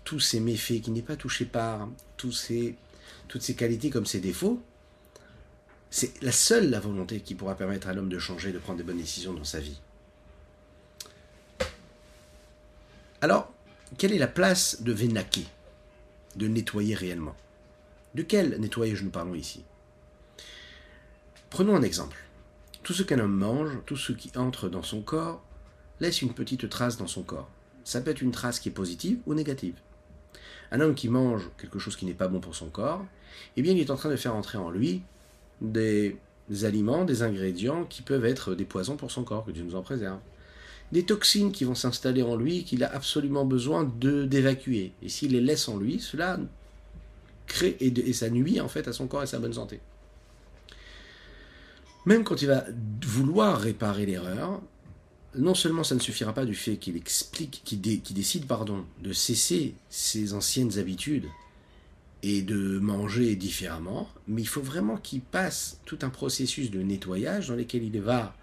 [0.04, 2.76] tous ces méfaits, qui n'est pas touchée par toutes ces
[3.56, 4.62] qualités comme ses défauts.
[5.90, 8.84] C'est la seule la volonté qui pourra permettre à l'homme de changer, de prendre des
[8.84, 9.80] bonnes décisions dans sa vie.
[13.22, 13.52] Alors,
[13.98, 15.46] quelle est la place de Vénaké,
[16.36, 17.36] de nettoyer réellement?
[18.14, 19.64] De quel nettoyage nous parlons ici?
[21.50, 22.18] Prenons un exemple.
[22.86, 25.44] Tout ce qu'un homme mange, tout ce qui entre dans son corps,
[26.00, 27.50] laisse une petite trace dans son corps.
[27.84, 29.74] Ça peut être une trace qui est positive ou négative.
[30.72, 33.04] Un homme qui mange quelque chose qui n'est pas bon pour son corps,
[33.58, 35.02] eh bien il est en train de faire entrer en lui
[35.62, 36.16] des
[36.62, 39.82] aliments, des ingrédients qui peuvent être des poisons pour son corps, que Dieu nous en
[39.82, 40.20] préserve
[40.92, 44.94] des toxines qui vont s'installer en lui qu'il a absolument besoin d'évacuer.
[45.02, 46.40] Et s'il les laisse en lui, cela
[47.48, 49.80] crée et, et, ça nuit en fait à son corps et à sa bonne santé.
[52.06, 52.66] Même quand il va
[53.06, 54.62] vouloir réparer l'erreur,
[55.38, 59.76] non seulement ça ne suffira pas du fait qu'il explique, qu'il décide pardon, de cesser
[59.90, 61.28] ses anciennes habitudes
[62.24, 67.50] et de manger différemment, mais il faut vraiment qu'il passe tout un processus de nettoyage
[67.50, 68.36] dans lequel il va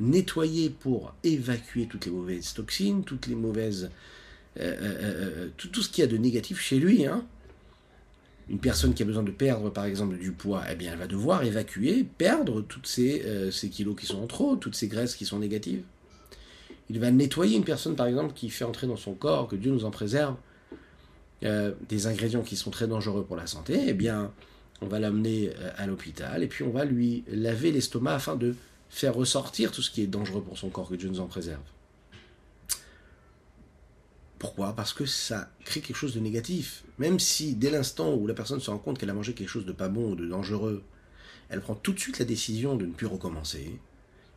[0.00, 3.90] nettoyer pour évacuer toutes les mauvaises toxines, toutes les mauvaises...
[4.58, 7.04] Euh, euh, euh, tout, ce qu'il y a de négatif chez lui.
[7.04, 7.26] Hein.
[8.48, 11.06] Une personne qui a besoin de perdre, par exemple, du poids, eh bien, elle va
[11.06, 15.26] devoir évacuer, perdre toutes ces, ces kilos qui sont en trop, toutes ces graisses qui
[15.26, 15.82] sont négatives.
[16.88, 19.72] Il va nettoyer une personne, par exemple, qui fait entrer dans son corps, que Dieu
[19.72, 20.36] nous en préserve,
[21.42, 24.30] des ingrédients qui sont très dangereux pour la santé, eh bien,
[24.80, 28.54] on va l'amener à l'hôpital et puis on va lui laver l'estomac afin de
[28.88, 31.62] faire ressortir tout ce qui est dangereux pour son corps, que Dieu nous en préserve.
[34.38, 34.74] Pourquoi?
[34.74, 36.84] Parce que ça crée quelque chose de négatif.
[36.98, 39.66] Même si dès l'instant où la personne se rend compte qu'elle a mangé quelque chose
[39.66, 40.84] de pas bon ou de dangereux,
[41.48, 43.78] elle prend tout de suite la décision de ne plus recommencer,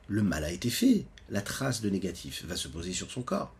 [0.07, 1.05] le mal a été fait.
[1.29, 3.53] La trace de négatif va se poser sur son corps.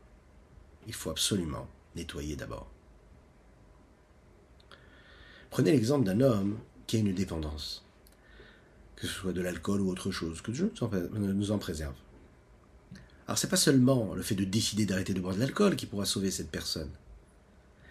[0.88, 2.72] Il faut absolument nettoyer d'abord.
[5.50, 7.84] Prenez l'exemple d'un homme qui a une dépendance
[9.00, 10.74] que ce soit de l'alcool ou autre chose, que Dieu
[11.14, 11.96] nous en préserve.
[13.30, 16.06] Alors c'est pas seulement le fait de décider d'arrêter de boire de l'alcool qui pourra
[16.06, 16.90] sauver cette personne.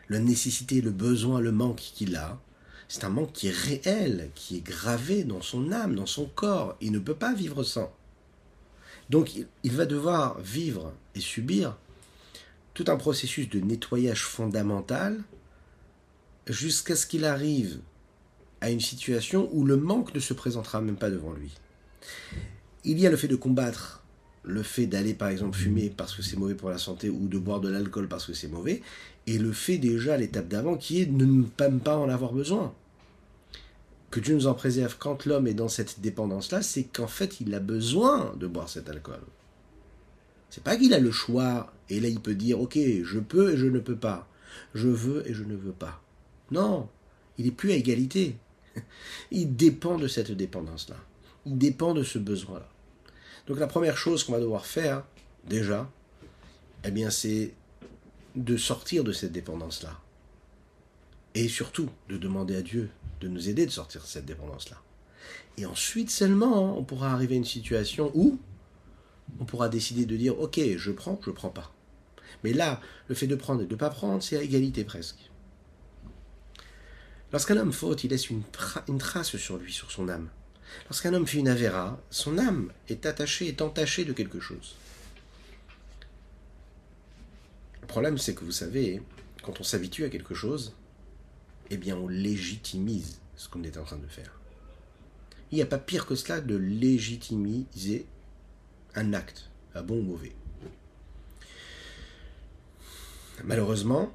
[0.09, 2.41] La nécessité, le besoin, le manque qu'il a,
[2.89, 6.77] c'est un manque qui est réel, qui est gravé dans son âme, dans son corps.
[6.81, 7.95] Il ne peut pas vivre sans.
[9.11, 9.31] Donc
[9.63, 11.77] il va devoir vivre et subir
[12.75, 15.23] tout un processus de nettoyage fondamental
[16.49, 17.79] jusqu'à ce qu'il arrive
[18.61, 21.55] à une situation où le manque ne se présentera même pas devant lui.
[22.83, 24.03] Il y a le fait de combattre
[24.49, 27.39] le fait d'aller par exemple fumer parce que c'est mauvais pour la santé ou de
[27.39, 28.83] boire de l'alcool parce que c'est mauvais,
[29.27, 32.75] et le fait déjà l'étape d'avant qui est de ne même pas en avoir besoin.
[34.11, 37.55] Que Dieu nous en préserve quand l'homme est dans cette dépendance-là, c'est qu'en fait il
[37.55, 39.21] a besoin de boire cet alcool.
[40.49, 43.57] C'est pas qu'il a le choix et là il peut dire ok je peux et
[43.59, 44.27] je ne peux pas,
[44.75, 46.03] je veux et je ne veux pas.
[46.51, 46.89] Non,
[47.37, 48.37] il n'est plus à égalité.
[49.31, 50.97] Il dépend de cette dépendance-là.
[51.45, 52.69] Il dépend de ce besoin-là.
[53.49, 55.03] Donc la première chose qu'on va devoir faire,
[55.45, 55.91] déjà,
[56.85, 57.55] eh bien, c'est
[58.37, 59.99] de sortir de cette dépendance-là.
[61.35, 64.77] Et surtout, de demander à Dieu de nous aider de sortir de cette dépendance-là.
[65.57, 68.39] Et ensuite seulement, on pourra arriver à une situation où
[69.41, 71.73] on pourra décider de dire, ok, je prends, je prends pas.
[72.45, 75.31] Mais là, le fait de prendre et de ne pas prendre, c'est à égalité presque.
[77.33, 78.43] Lorsqu'un homme faute, il laisse une,
[78.99, 80.29] trace sur lui, sur son âme.
[80.87, 84.77] Lorsqu'un homme fait une avéra, son âme est attachée, est entachée de quelque chose.
[87.81, 89.03] Le problème, c'est que vous savez,
[89.43, 90.75] quand on s'habitue à quelque chose,
[91.71, 94.39] eh bien, on légitimise ce qu'on est en train de faire.
[95.51, 98.07] Il n'y a pas pire que cela de légitimiser
[98.95, 100.33] un acte, à bon ou mauvais.
[103.45, 104.13] Malheureusement,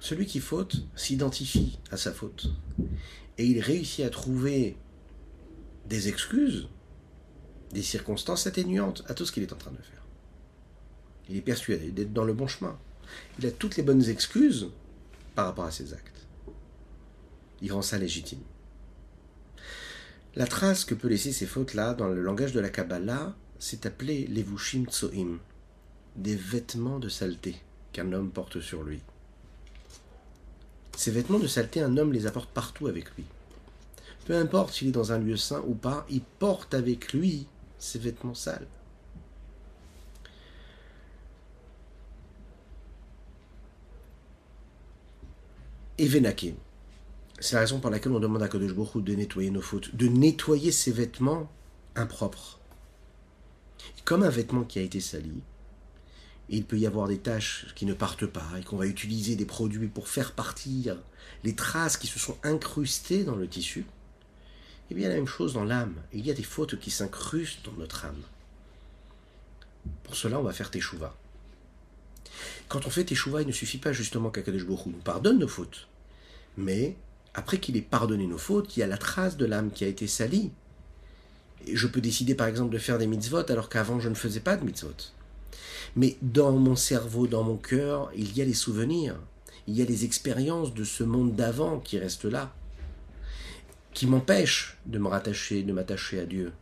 [0.00, 2.48] celui qui faute s'identifie à sa faute.
[3.38, 4.76] Et il réussit à trouver
[5.88, 6.68] des excuses,
[7.72, 10.04] des circonstances atténuantes à tout ce qu'il est en train de faire.
[11.28, 12.78] Il est persuadé d'être dans le bon chemin.
[13.38, 14.68] Il a toutes les bonnes excuses
[15.34, 16.26] par rapport à ses actes.
[17.62, 18.42] Il rend ça légitime.
[20.34, 24.26] La trace que peut laisser ces fautes-là dans le langage de la Kabbalah, c'est appelé
[24.26, 25.38] levushim tsoim,
[26.14, 27.56] des vêtements de saleté
[27.92, 29.00] qu'un homme porte sur lui.
[30.96, 33.24] Ces vêtements de saleté, un homme les apporte partout avec lui.
[34.26, 37.46] Peu importe s'il est dans un lieu saint ou pas, il porte avec lui
[37.78, 38.66] ses vêtements sales.
[45.98, 46.10] Et
[47.38, 50.72] C'est la raison pour laquelle on demande à Kodesh de nettoyer nos fautes, de nettoyer
[50.72, 51.50] ses vêtements
[51.94, 52.58] impropres.
[54.04, 55.42] Comme un vêtement qui a été sali,
[56.48, 59.46] il peut y avoir des tâches qui ne partent pas et qu'on va utiliser des
[59.46, 60.96] produits pour faire partir
[61.44, 63.86] les traces qui se sont incrustées dans le tissu,
[64.90, 65.94] eh bien la même chose dans l'âme.
[66.12, 68.22] Il y a des fautes qui s'incrustent dans notre âme.
[70.04, 71.14] Pour cela, on va faire teshuva.
[72.68, 75.88] Quand on fait teshuva, il ne suffit pas justement qu'Akadosh Baruch nous pardonne nos fautes.
[76.56, 76.96] Mais,
[77.34, 79.88] après qu'il ait pardonné nos fautes, il y a la trace de l'âme qui a
[79.88, 80.50] été salie.
[81.72, 84.56] Je peux décider par exemple de faire des mitzvot alors qu'avant je ne faisais pas
[84.56, 85.12] de mitzvot.
[85.96, 89.16] Mais dans mon cerveau, dans mon cœur, il y a les souvenirs,
[89.66, 92.54] il y a les expériences de ce monde d'avant qui restent là,
[93.96, 96.52] qui m'empêchent de me rattacher, de m'attacher à Dieu.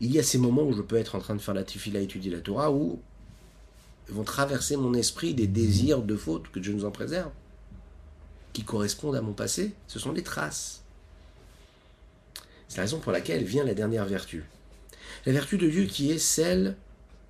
[0.00, 1.98] Il y a ces moments où je peux être en train de faire la tefila,
[1.98, 3.00] étudier la Torah, où
[4.08, 7.32] vont traverser mon esprit des désirs de faute, que Dieu nous en préserve,
[8.52, 9.72] qui correspondent à mon passé.
[9.88, 10.84] Ce sont des traces.
[12.68, 14.44] C'est la raison pour laquelle vient la dernière vertu.
[15.26, 16.76] La vertu de Dieu qui est celle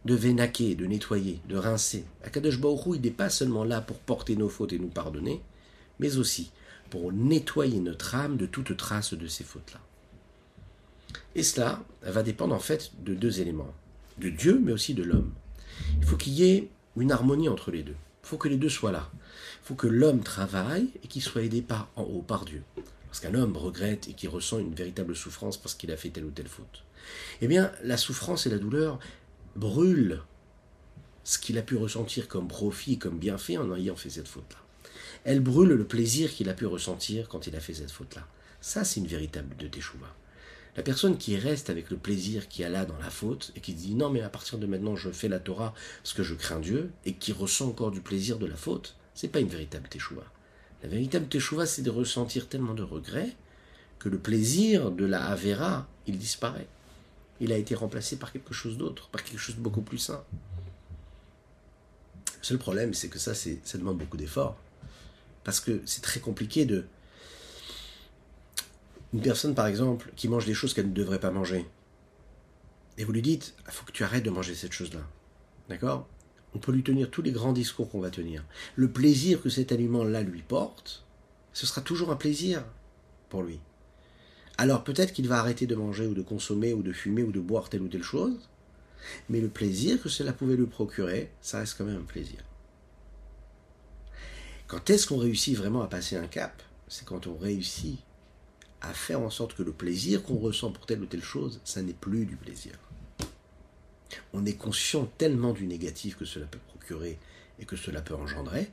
[0.05, 2.05] de vénaquer, de nettoyer, de rincer.
[2.25, 5.40] Akadosh Baruch il n'est pas seulement là pour porter nos fautes et nous pardonner,
[5.99, 6.51] mais aussi
[6.90, 9.81] pour nettoyer notre âme de toute trace de ces fautes-là.
[11.35, 13.72] Et cela va dépendre en fait de deux éléments,
[14.18, 15.33] de Dieu mais aussi de l'homme.
[16.01, 17.96] Il faut qu'il y ait une harmonie entre les deux.
[18.24, 19.11] Il faut que les deux soient là.
[19.62, 22.62] Il faut que l'homme travaille et qu'il soit aidé par en haut, par Dieu.
[23.07, 26.24] Parce qu'un homme regrette et qui ressent une véritable souffrance parce qu'il a fait telle
[26.24, 26.85] ou telle faute.
[27.40, 28.98] Eh bien, la souffrance et la douleur
[29.57, 30.20] brûlent
[31.24, 34.59] ce qu'il a pu ressentir comme profit, comme bienfait en ayant fait cette faute-là.
[35.29, 38.27] Elle brûle le plaisir qu'il a pu ressentir quand il a fait cette faute-là.
[38.62, 39.69] Ça, c'est une véritable de.
[40.75, 43.75] La personne qui reste avec le plaisir qu'il a là dans la faute et qui
[43.75, 46.61] dit non mais à partir de maintenant je fais la Torah parce que je crains
[46.61, 50.25] Dieu et qui ressent encore du plaisir de la faute, c'est pas une véritable teshuva.
[50.83, 53.37] La véritable teshuva c'est de ressentir tellement de regrets
[53.99, 56.69] que le plaisir de la Avera, il disparaît.
[57.38, 60.25] Il a été remplacé par quelque chose d'autre, par quelque chose de beaucoup plus sain.
[62.38, 64.57] Le seul problème, c'est que ça, ça demande beaucoup d'efforts.
[65.49, 66.85] Parce que c'est très compliqué de,
[69.15, 71.65] une personne, par exemple, qui mange des choses qu'elle ne devrait pas manger,
[72.99, 75.01] et vous lui dites, il faut que tu arrêtes de manger cette chose-là.
[75.71, 76.07] D'accord?
[76.55, 78.45] On peut lui tenir tous les grands discours qu'on va tenir.
[78.77, 81.07] Le plaisir que cet aliment-là lui porte,
[81.55, 82.63] ce sera toujours un plaisir
[83.31, 83.59] pour lui.
[84.59, 87.41] Alors peut-être qu'il va arrêter de manger ou de consommer ou de fumer ou de
[87.41, 88.51] boire telle ou telle chose,
[89.31, 92.45] mais le plaisir que cela pouvait lui procurer, ça reste quand même un plaisir.
[94.68, 97.98] Quand est-ce qu'on réussit vraiment à passer un cap C'est quand on réussit
[98.83, 101.81] à faire en sorte que le plaisir qu'on ressent pour telle ou telle chose, ça
[101.81, 102.72] n'est plus du plaisir.
[104.35, 107.18] On est conscient tellement du négatif que cela peut procurer
[107.59, 108.70] et que cela peut engendrer,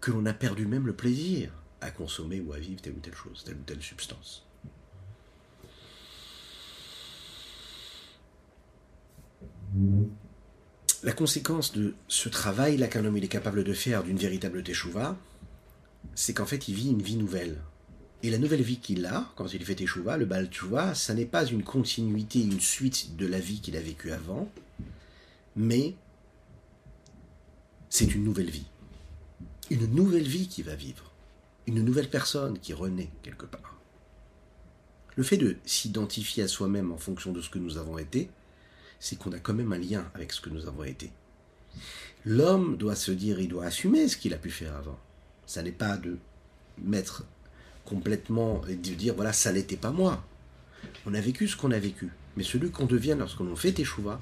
[0.00, 3.14] que l'on a perdu même le plaisir à consommer ou à vivre telle ou telle
[3.14, 4.44] chose, telle ou telle substance.
[11.02, 15.16] La conséquence de ce travail-là qu'un homme est capable de faire d'une véritable teshuva,
[16.14, 17.58] c'est qu'en fait il vit une vie nouvelle,
[18.22, 21.24] et la nouvelle vie qu'il a, quand il fait Teshuvah, le Baal Teshuvah, ça n'est
[21.24, 24.50] pas une continuité, une suite de la vie qu'il a vécue avant,
[25.54, 25.94] mais
[27.90, 28.66] c'est une nouvelle vie.
[29.70, 31.12] Une nouvelle vie qui va vivre.
[31.66, 33.76] Une nouvelle personne qui renaît quelque part.
[35.14, 38.30] Le fait de s'identifier à soi-même en fonction de ce que nous avons été,
[39.00, 41.10] c'est qu'on a quand même un lien avec ce que nous avons été.
[42.24, 44.98] L'homme doit se dire, il doit assumer ce qu'il a pu faire avant.
[45.46, 46.18] Ça n'est pas de
[46.82, 47.24] mettre
[47.84, 50.24] complètement et de dire voilà, ça n'était pas moi.
[51.06, 52.10] On a vécu ce qu'on a vécu.
[52.36, 54.20] Mais celui qu'on devient lorsqu'on fait échouva,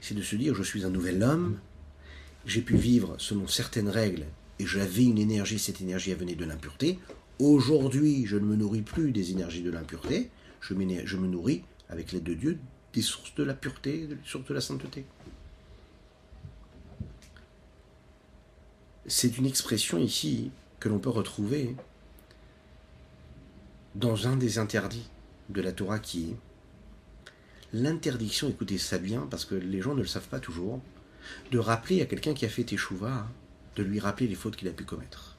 [0.00, 1.58] c'est de se dire je suis un nouvel homme,
[2.46, 4.26] j'ai pu vivre selon certaines règles
[4.58, 6.98] et j'avais une énergie, cette énergie venait de l'impureté.
[7.38, 12.24] Aujourd'hui, je ne me nourris plus des énergies de l'impureté, je me nourris avec l'aide
[12.24, 12.58] de Dieu
[12.92, 15.04] des sources de la pureté, des sources de la sainteté.
[19.06, 21.74] C'est une expression ici que l'on peut retrouver
[23.94, 25.08] dans un des interdits
[25.48, 26.36] de la Torah qui est
[27.72, 30.80] l'interdiction, écoutez ça bien, parce que les gens ne le savent pas toujours,
[31.50, 33.26] de rappeler à quelqu'un qui a fait Teshuvah,
[33.76, 35.36] de lui rappeler les fautes qu'il a pu commettre.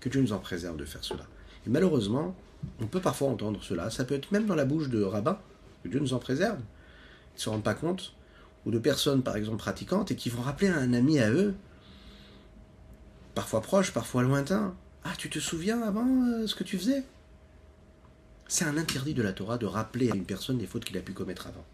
[0.00, 1.26] Que Dieu nous en préserve de faire cela.
[1.66, 2.34] Et malheureusement,
[2.80, 5.38] on peut parfois entendre cela, ça peut être même dans la bouche de rabbins,
[5.82, 6.58] que Dieu nous en préserve,
[7.34, 8.14] ne se rendent pas compte,
[8.66, 11.54] ou de personnes par exemple pratiquantes, et qui vont rappeler à un ami à eux,
[13.34, 17.04] parfois proche, parfois lointain, Ah, tu te souviens avant euh, ce que tu faisais?
[18.48, 21.00] C'est un interdit de la Torah de rappeler à une personne des fautes qu'il a
[21.00, 21.64] pu commettre avant.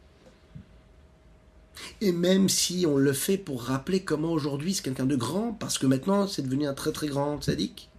[2.00, 5.78] Et même si on le fait pour rappeler comment aujourd'hui c'est quelqu'un de grand, parce
[5.78, 7.90] que maintenant c'est devenu un très très grand sadique,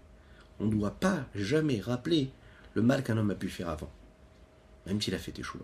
[0.59, 2.31] on ne doit pas jamais rappeler
[2.73, 3.89] le mal qu'un homme a pu faire avant,
[4.85, 5.61] même s'il a fait échouer.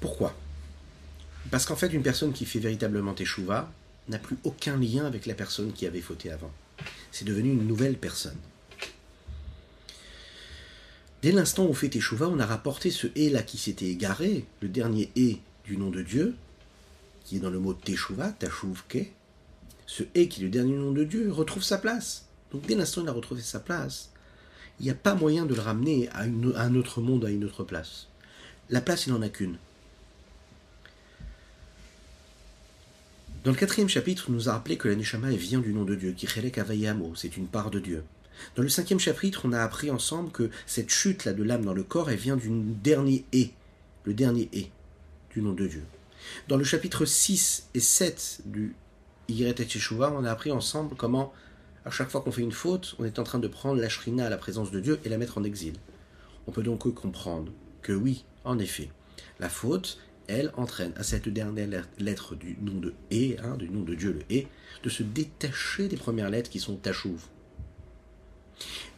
[0.00, 0.34] Pourquoi
[1.50, 3.70] Parce qu'en fait, une personne qui fait véritablement échouva,
[4.08, 6.50] n'a plus aucun lien avec la personne qui avait fauté avant.
[7.12, 8.36] C'est devenu une nouvelle personne.
[11.22, 14.46] Dès l'instant où on fait Teshuvah, on a rapporté ce et là qui s'était égaré,
[14.62, 16.34] le dernier et du nom de Dieu,
[17.24, 19.12] qui est dans le mot Teshuvah, Tashuvke.
[19.86, 22.26] Ce et qui est le dernier nom de Dieu retrouve sa place.
[22.52, 24.10] Donc dès l'instant où il a retrouvé sa place,
[24.78, 27.44] il n'y a pas moyen de le ramener à, à un autre monde, à une
[27.44, 28.06] autre place.
[28.70, 29.58] La place, il n'en a qu'une.
[33.42, 35.94] Dans le quatrième chapitre, on nous a rappelé que la Neshama vient du nom de
[35.94, 38.04] Dieu, Kichelek Avayamo, c'est une part de Dieu.
[38.54, 41.82] Dans le cinquième chapitre, on a appris ensemble que cette chute-là de l'âme dans le
[41.82, 43.52] corps, elle vient du dernier et,
[44.04, 44.70] le dernier et,
[45.32, 45.84] du nom de Dieu.
[46.48, 48.74] Dans le chapitre 6 et 7 du
[49.30, 51.32] Yret et on a appris ensemble comment,
[51.86, 54.26] à chaque fois qu'on fait une faute, on est en train de prendre la shrina
[54.26, 55.76] à la présence de Dieu et la mettre en exil.
[56.46, 58.90] On peut donc comprendre que oui, en effet,
[59.38, 59.98] la faute,
[60.30, 64.12] elle, entraîne à cette dernière lettre du nom de E, hein, du nom de Dieu,
[64.12, 64.44] le E,
[64.82, 67.20] de se détacher des premières lettres qui sont tachouv.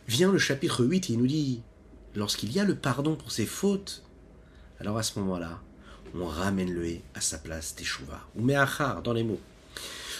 [0.08, 1.62] Vient le chapitre 8 et il nous dit,
[2.14, 4.02] lorsqu'il y a le pardon pour ses fautes,
[4.80, 5.60] alors à ce moment-là,
[6.14, 8.20] on ramène le E à sa place, teshuva.
[8.36, 9.40] Ou me'achar, dans les mots.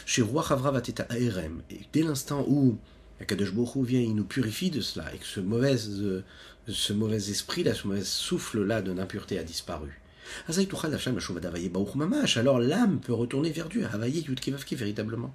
[0.07, 2.79] Chez Roi Chavra Vateta Aerem, et dès l'instant où
[3.21, 7.75] Akadosh Baruch vient, il nous purifie de cela, et que ce mauvais, ce mauvais esprit-là,
[7.75, 10.02] ce mauvais souffle-là de l'impureté a disparu.
[12.37, 13.87] Alors l'âme peut retourner vers Dieu,
[14.73, 15.35] véritablement.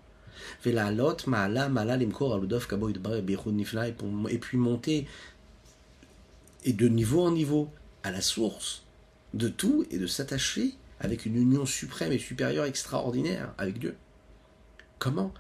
[0.66, 0.74] Et
[4.38, 5.08] puis monter,
[6.64, 7.70] et de niveau en niveau,
[8.04, 8.84] à la source
[9.34, 13.96] de tout, et de s'attacher avec une union suprême et supérieure extraordinaire avec Dieu.
[15.00, 15.34] Comment?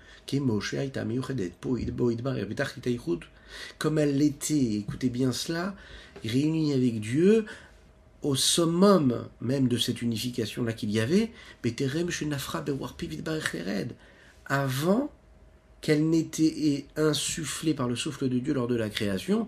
[3.78, 5.76] Comme elle l'était, écoutez bien cela,
[6.24, 7.45] réunie avec Dieu,
[8.22, 11.32] au summum même de cette unification-là qu'il y avait,
[14.45, 15.11] avant
[15.82, 19.47] qu'elle n'était insufflée par le souffle de Dieu lors de la création,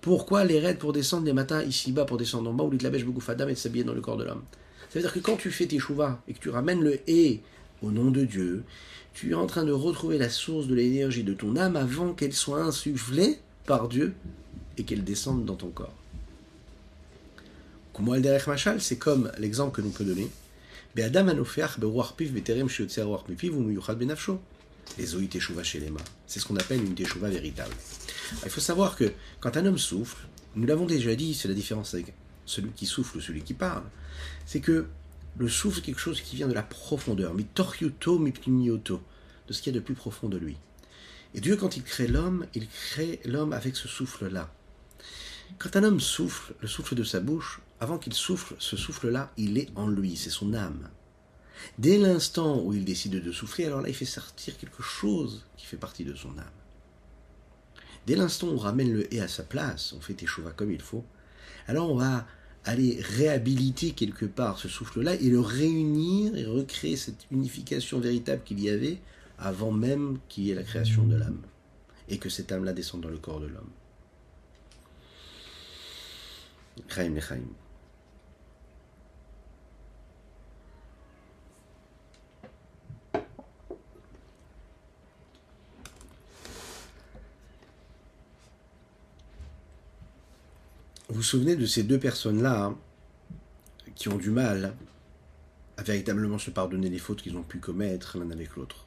[0.00, 3.48] pourquoi les raids pour descendre des matins ici-bas, pour descendre en bas, ou l'itlabesh fadam
[3.48, 4.42] et s'habiller dans le corps de l'homme?
[4.90, 7.40] Ça veut dire que quand tu fais tes chouvas et que tu ramènes le et
[7.82, 8.64] au nom de Dieu,
[9.12, 12.32] tu es en train de retrouver la source de l'énergie de ton âme avant qu'elle
[12.32, 14.14] soit insufflée par Dieu
[14.78, 15.97] et qu'elle descende dans ton corps.
[18.78, 20.30] C'est comme l'exemple que nous peut donner.
[26.26, 27.74] C'est ce qu'on appelle une teshuva véritable.
[28.44, 31.94] Il faut savoir que quand un homme souffle, nous l'avons déjà dit, c'est la différence
[31.94, 32.14] avec
[32.46, 33.84] celui qui souffle ou celui qui parle,
[34.46, 34.86] c'est que
[35.38, 37.44] le souffle est quelque chose qui vient de la profondeur, de
[39.52, 40.56] ce qu'il y a de plus profond de lui.
[41.34, 44.50] Et Dieu, quand il crée l'homme, il crée l'homme avec ce souffle-là.
[45.58, 49.58] Quand un homme souffle, le souffle de sa bouche, avant qu'il souffle, ce souffle-là, il
[49.58, 50.88] est en lui, c'est son âme.
[51.78, 55.66] Dès l'instant où il décide de souffler, alors là, il fait sortir quelque chose qui
[55.66, 56.44] fait partie de son âme.
[58.06, 60.80] Dès l'instant où on ramène le et à sa place, on fait échouva comme il
[60.80, 61.04] faut,
[61.66, 62.26] alors on va
[62.64, 68.60] aller réhabiliter quelque part ce souffle-là et le réunir et recréer cette unification véritable qu'il
[68.60, 68.98] y avait
[69.38, 71.42] avant même qu'il y ait la création de l'âme
[72.08, 73.70] et que cette âme-là descende dans le corps de l'homme.
[91.08, 92.78] Vous vous souvenez de ces deux personnes-là hein,
[93.94, 94.74] qui ont du mal
[95.78, 98.84] à véritablement se pardonner les fautes qu'ils ont pu commettre l'un avec l'autre?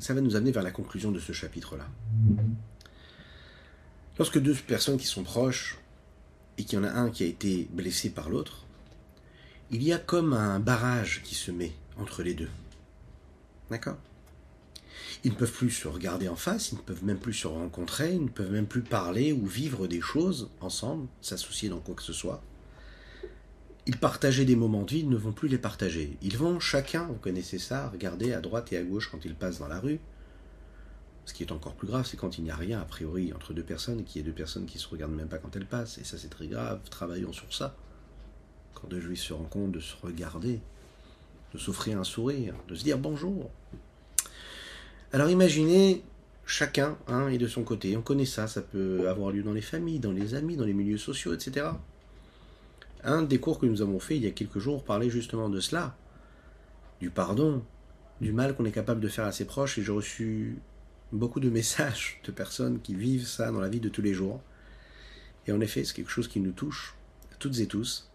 [0.00, 1.86] Ça va nous amener vers la conclusion de ce chapitre-là.
[4.18, 5.78] Lorsque deux personnes qui sont proches
[6.56, 8.64] et qu'il y en a un qui a été blessé par l'autre,
[9.70, 12.50] il y a comme un barrage qui se met entre les deux.
[13.70, 13.98] D'accord?
[15.24, 18.14] Ils ne peuvent plus se regarder en face, ils ne peuvent même plus se rencontrer,
[18.14, 22.02] ils ne peuvent même plus parler ou vivre des choses ensemble, s'associer dans quoi que
[22.02, 22.42] ce soit.
[23.86, 26.16] Ils partageaient des moments de vie, ils ne vont plus les partager.
[26.22, 29.58] Ils vont chacun, vous connaissez ça, regarder à droite et à gauche quand ils passent
[29.58, 29.98] dans la rue.
[31.24, 33.54] Ce qui est encore plus grave, c'est quand il n'y a rien, a priori, entre
[33.54, 35.66] deux personnes, qu'il y a deux personnes qui ne se regardent même pas quand elles
[35.66, 35.98] passent.
[35.98, 36.80] Et ça, c'est très grave.
[36.90, 37.76] Travaillons sur ça.
[38.74, 40.60] Quand deux juifs se rencontrent, de se regarder,
[41.52, 43.50] de s'offrir un sourire, de se dire bonjour.
[45.14, 46.02] Alors imaginez,
[46.46, 47.94] chacun hein, est de son côté.
[47.98, 50.72] On connaît ça, ça peut avoir lieu dans les familles, dans les amis, dans les
[50.72, 51.66] milieux sociaux, etc.
[53.04, 55.60] Un des cours que nous avons fait il y a quelques jours parlait justement de
[55.60, 55.94] cela,
[57.02, 57.62] du pardon,
[58.22, 60.56] du mal qu'on est capable de faire à ses proches, et j'ai reçu
[61.12, 64.40] beaucoup de messages de personnes qui vivent ça dans la vie de tous les jours.
[65.46, 66.94] Et en effet, c'est quelque chose qui nous touche,
[67.38, 68.08] toutes et tous.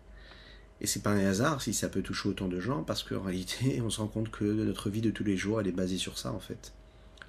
[0.82, 3.82] Et c'est pas un hasard si ça peut toucher autant de gens, parce qu'en réalité,
[3.86, 6.18] on se rend compte que notre vie de tous les jours, elle est basée sur
[6.18, 6.74] ça, en fait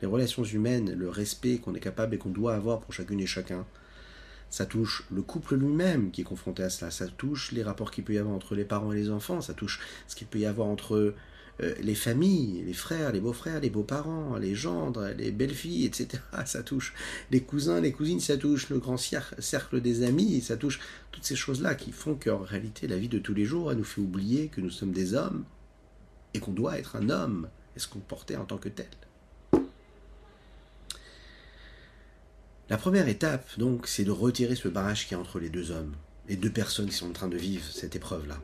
[0.03, 3.27] les relations humaines, le respect qu'on est capable et qu'on doit avoir pour chacune et
[3.27, 3.67] chacun,
[4.51, 8.05] ça touche le couple lui-même qui est confronté à cela, ça touche les rapports qu'il
[8.05, 10.47] peut y avoir entre les parents et les enfants, ça touche ce qu'il peut y
[10.47, 11.15] avoir entre
[11.61, 16.23] euh, les familles, les frères, les beaux-frères, les beaux-parents, les gendres, les belles-filles, etc.
[16.47, 16.95] Ça touche
[17.31, 20.81] les cousins, les cousines, ça touche le grand cercle des amis, ça touche
[21.13, 23.85] toutes ces choses-là qui font qu'en réalité la vie de tous les jours, elle nous
[23.85, 25.45] fait oublier que nous sommes des hommes
[26.33, 27.49] et qu'on doit être un homme.
[27.77, 28.89] Et se comporter en tant que tel?
[32.71, 35.95] La première étape, donc, c'est de retirer ce barrage qui est entre les deux hommes,
[36.29, 38.39] les deux personnes qui sont en train de vivre cette épreuve-là.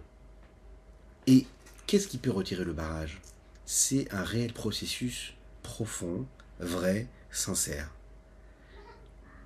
[1.26, 1.46] Et
[1.86, 3.20] qu'est-ce qui peut retirer le barrage?
[3.66, 6.26] C'est un réel processus profond,
[6.58, 7.90] vrai, sincère.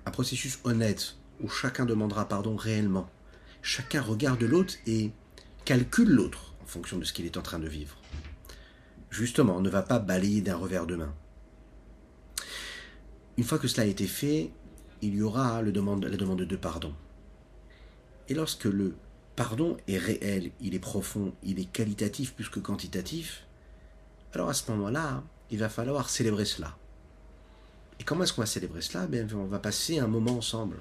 [0.05, 3.09] Un processus honnête, où chacun demandera pardon réellement.
[3.61, 5.11] Chacun regarde l'autre et
[5.65, 6.53] calcule l'autre.
[6.63, 7.97] En fonction de ce qu'il est en train de vivre.
[9.09, 11.13] Justement, ne va pas balayer d'un revers de main.
[13.37, 14.51] Une fois que cela a été fait,
[15.01, 16.93] il y aura la demande de pardon.
[18.27, 18.95] Et lorsque le
[19.35, 23.45] pardon est réel, il est profond, il est qualitatif plus que quantitatif,
[24.33, 26.77] alors à ce moment-là, il va falloir célébrer cela.
[27.99, 29.07] Et comment est-ce qu'on va célébrer cela?
[29.07, 30.77] Bien, On va passer un moment ensemble.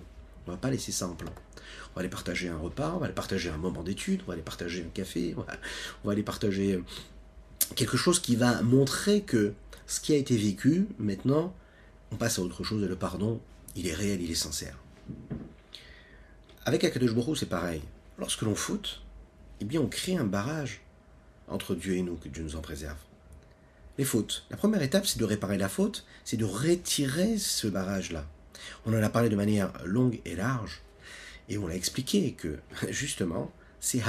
[0.46, 1.30] On va pas laisser ça en plan.
[1.30, 4.32] On va aller partager un repas, on va aller partager un moment d'étude, on va
[4.34, 5.42] aller partager un café, on
[6.06, 6.82] va, aller partager
[7.74, 9.52] quelque chose qui va montrer que
[9.86, 11.54] ce qui a été vécu, maintenant,
[12.12, 13.40] on passe à autre chose le pardon,
[13.78, 14.76] il est réel, il est sincère.
[16.64, 17.80] Avec Akadosh Baruch c'est pareil.
[18.18, 19.00] Lorsque l'on fout,
[19.60, 20.80] eh bien on crée un barrage
[21.46, 22.98] entre Dieu et nous, que Dieu nous en préserve.
[23.96, 24.44] Les fautes.
[24.50, 28.26] La première étape, c'est de réparer la faute, c'est de retirer ce barrage-là.
[28.84, 30.82] On en a parlé de manière longue et large,
[31.48, 32.58] et on l'a expliqué que,
[32.90, 33.50] justement,
[33.80, 34.02] c'est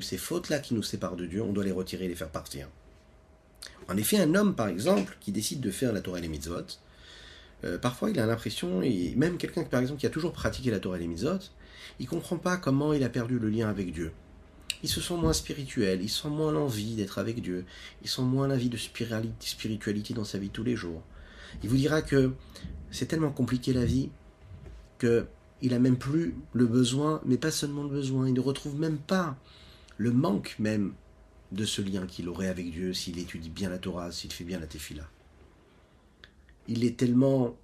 [0.00, 2.68] ces fautes-là qui nous séparent de Dieu, on doit les retirer et les faire partir.
[3.88, 6.66] En effet, un homme, par exemple, qui décide de faire la Torah et les mitzvot,
[7.64, 10.80] euh, parfois il a l'impression, et même quelqu'un par exemple qui a toujours pratiqué la
[10.80, 11.38] Torah et les mitzvot,
[11.98, 14.12] il comprend pas comment il a perdu le lien avec Dieu.
[14.82, 17.66] Il se sent moins spirituel, il sent moins l'envie d'être avec Dieu,
[18.02, 21.02] il sent moins l'envie de spiritualité dans sa vie tous les jours.
[21.62, 22.32] Il vous dira que
[22.90, 24.10] c'est tellement compliqué la vie
[24.98, 25.26] que
[25.62, 28.96] il a même plus le besoin, mais pas seulement le besoin, il ne retrouve même
[28.96, 29.36] pas
[29.98, 30.94] le manque même
[31.52, 34.58] de ce lien qu'il aurait avec Dieu s'il étudie bien la Torah, s'il fait bien
[34.58, 35.02] la Tefila.
[36.72, 37.58] Il tellement,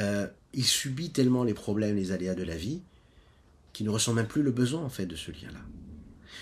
[0.00, 2.82] euh, il subit tellement les problèmes, les aléas de la vie,
[3.72, 5.60] qu'il ne ressent même plus le besoin en fait de ce lien-là.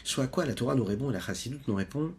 [0.05, 2.15] Soit à quoi la Torah nous répond et la Chassidoute nous répond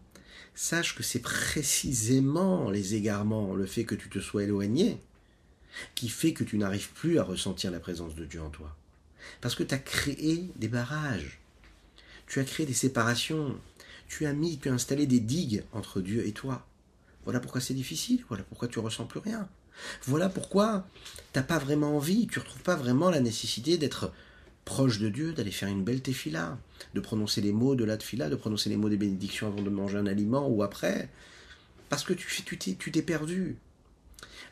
[0.53, 5.01] Sache que c'est précisément les égarements, le fait que tu te sois éloigné,
[5.95, 8.75] qui fait que tu n'arrives plus à ressentir la présence de Dieu en toi.
[9.39, 11.39] Parce que tu as créé des barrages,
[12.27, 13.57] tu as créé des séparations,
[14.07, 16.67] tu as mis, tu as installé des digues entre Dieu et toi.
[17.26, 19.47] Voilà pourquoi c'est difficile, voilà pourquoi tu ressens plus rien.
[20.05, 20.88] Voilà pourquoi
[21.34, 24.11] tu n'as pas vraiment envie, tu retrouves pas vraiment la nécessité d'être
[24.65, 26.57] proche de Dieu, d'aller faire une belle tefila,
[26.93, 29.69] de prononcer les mots de la tefila, de prononcer les mots des bénédictions avant de
[29.69, 31.09] manger un aliment ou après,
[31.89, 33.57] parce que tu t'es tu t'es perdu.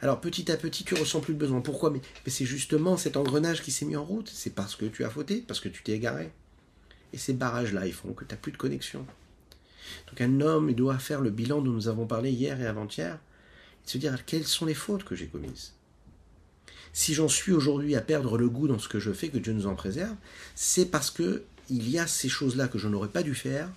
[0.01, 1.61] Alors petit à petit, tu ressens plus de besoin.
[1.61, 1.89] Pourquoi?
[1.89, 4.29] Mais, c'est justement cet engrenage qui s'est mis en route.
[4.33, 6.31] C'est parce que tu as fauté, parce que tu t'es égaré.
[7.11, 9.05] Et ces barrages-là, ils font que tu n'as plus de connexion.
[10.07, 13.15] Donc un homme doit faire le bilan dont nous avons parlé hier et avant-hier,
[13.85, 15.73] et se dire quelles sont les fautes que j'ai commises?
[16.91, 19.53] Si j'en suis aujourd'hui à perdre le goût dans ce que je fais, que Dieu
[19.53, 20.15] nous en préserve,
[20.55, 23.69] c'est parce que il y a ces choses-là que je n'aurais pas dû faire,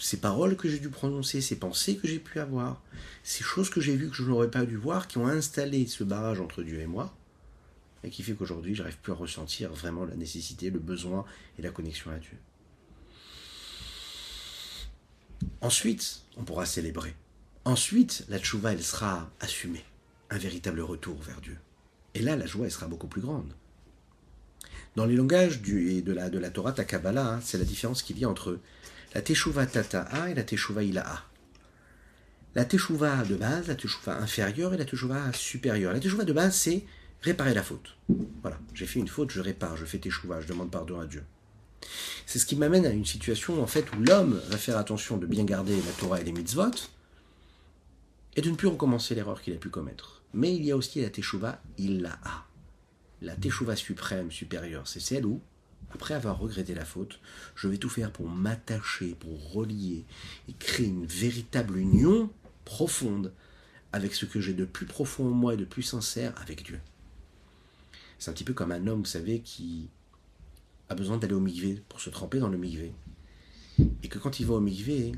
[0.00, 2.80] ces paroles que j'ai dû prononcer, ces pensées que j'ai pu avoir,
[3.22, 6.04] ces choses que j'ai vues que je n'aurais pas dû voir, qui ont installé ce
[6.04, 7.14] barrage entre Dieu et moi,
[8.04, 11.24] et qui fait qu'aujourd'hui, je n'arrive plus à ressentir vraiment la nécessité, le besoin
[11.58, 12.36] et la connexion à Dieu.
[15.60, 17.14] Ensuite, on pourra célébrer.
[17.64, 19.84] Ensuite, la tchouva, elle sera assumée.
[20.30, 21.56] Un véritable retour vers Dieu.
[22.14, 23.52] Et là, la joie, elle sera beaucoup plus grande.
[24.96, 28.18] Dans les langages du, de, la, de la Torah Takabala, hein, c'est la différence qu'il
[28.18, 28.58] y a entre
[29.14, 31.24] la Teshuvah Tata'a et la Teshuvah Ila'a.
[32.54, 35.92] La Teshuvah de base, la Teshuvah inférieure et la Teshuvah supérieure.
[35.92, 36.84] La Teshuvah de base, c'est
[37.20, 37.96] réparer la faute.
[38.40, 41.22] Voilà, j'ai fait une faute, je répare, je fais Teshuvah, je demande pardon à Dieu.
[42.26, 45.26] C'est ce qui m'amène à une situation en fait où l'homme va faire attention de
[45.26, 46.72] bien garder la Torah et les mitzvot
[48.34, 50.22] et de ne plus recommencer l'erreur qu'il a pu commettre.
[50.34, 52.44] Mais il y a aussi la Teshuvah Ila'a.
[53.22, 55.40] La Teshuvah suprême, supérieure, c'est celle où
[55.92, 57.20] après avoir regretté la faute,
[57.54, 60.04] je vais tout faire pour m'attacher, pour relier
[60.48, 62.30] et créer une véritable union
[62.64, 63.32] profonde
[63.92, 66.80] avec ce que j'ai de plus profond en moi et de plus sincère avec Dieu.
[68.18, 69.88] C'est un petit peu comme un homme, vous savez, qui
[70.88, 72.92] a besoin d'aller au migvé pour se tremper dans le migvé.
[74.02, 75.12] Et que quand il va au migvé,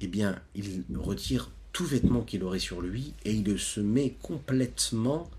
[0.00, 5.30] eh bien, il retire tout vêtement qu'il aurait sur lui et il se met complètement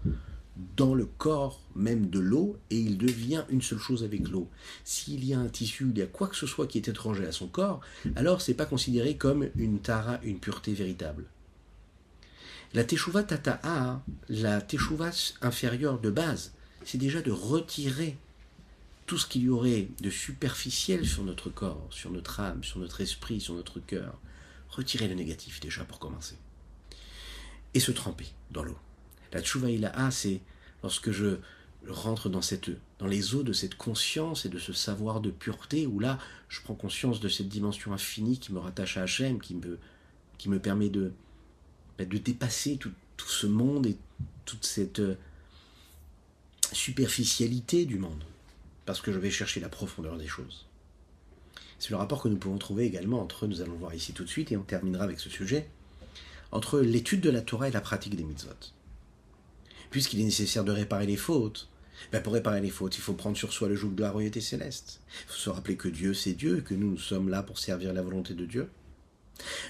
[0.75, 4.49] dans le corps même de l'eau et il devient une seule chose avec l'eau.
[4.83, 7.25] S'il y a un tissu, il y a quoi que ce soit qui est étranger
[7.25, 7.79] à son corps,
[8.15, 11.25] alors c'est pas considéré comme une tara, une pureté véritable.
[12.73, 15.11] La teshuva tata'a, la teshuva
[15.41, 16.53] inférieure de base,
[16.83, 18.17] c'est déjà de retirer
[19.09, 23.01] tout ce qu'il y aurait de superficiel sur notre corps, sur notre âme, sur notre
[23.01, 24.19] esprit, sur notre cœur.
[24.69, 26.35] Retirer le négatif déjà pour commencer.
[27.73, 28.77] Et se tremper dans l'eau.
[29.33, 30.41] La tchouva ilaha, c'est
[30.83, 31.37] lorsque je
[31.87, 35.87] rentre dans, cette, dans les eaux de cette conscience et de ce savoir de pureté,
[35.87, 39.55] où là, je prends conscience de cette dimension infinie qui me rattache à Hachem, qui
[39.55, 39.79] me,
[40.37, 41.13] qui me permet de,
[41.97, 43.97] bah, de dépasser tout, tout, ce monde et
[44.45, 45.15] toute cette euh,
[46.73, 48.23] superficialité du monde,
[48.89, 50.65] parce que je vais chercher la profondeur des choses.
[51.77, 54.29] C'est le rapport que nous pouvons trouver également entre, nous allons voir ici tout de
[54.29, 55.69] suite, et on terminera avec ce sujet,
[56.51, 58.49] entre l'étude de la Torah et la pratique des mitzvot.
[59.91, 61.69] Puisqu'il est nécessaire de réparer les fautes,
[62.11, 64.41] ben pour réparer les fautes, il faut prendre sur soi le joug de la royauté
[64.41, 65.01] céleste.
[65.07, 67.59] Il faut se rappeler que Dieu, c'est Dieu, et que nous, nous sommes là pour
[67.59, 68.71] servir la volonté de Dieu.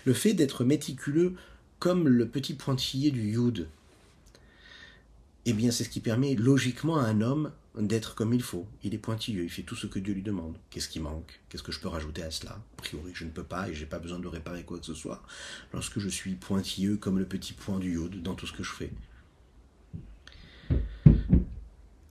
[0.05, 1.36] Le fait d'être méticuleux
[1.80, 3.67] comme le petit pointillé du Yud,
[5.45, 8.67] eh bien, c'est ce qui permet logiquement à un homme d'être comme il faut.
[8.84, 10.57] Il est pointilleux, il fait tout ce que Dieu lui demande.
[10.69, 11.39] Qu'est-ce qui manque?
[11.49, 12.51] Qu'est-ce que je peux rajouter à cela?
[12.51, 14.93] A priori, je ne peux pas et j'ai pas besoin de réparer quoi que ce
[14.93, 15.23] soit
[15.73, 18.71] lorsque je suis pointilleux comme le petit point du Yod dans tout ce que je
[18.71, 18.91] fais.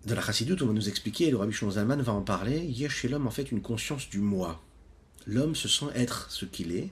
[0.06, 2.78] Dans la Chassidut, on va nous expliquer, et le Rabbi Zalman va en parler, il
[2.78, 4.64] y a chez l'homme en fait une conscience du moi.
[5.26, 6.90] L'homme se sent être ce qu'il est,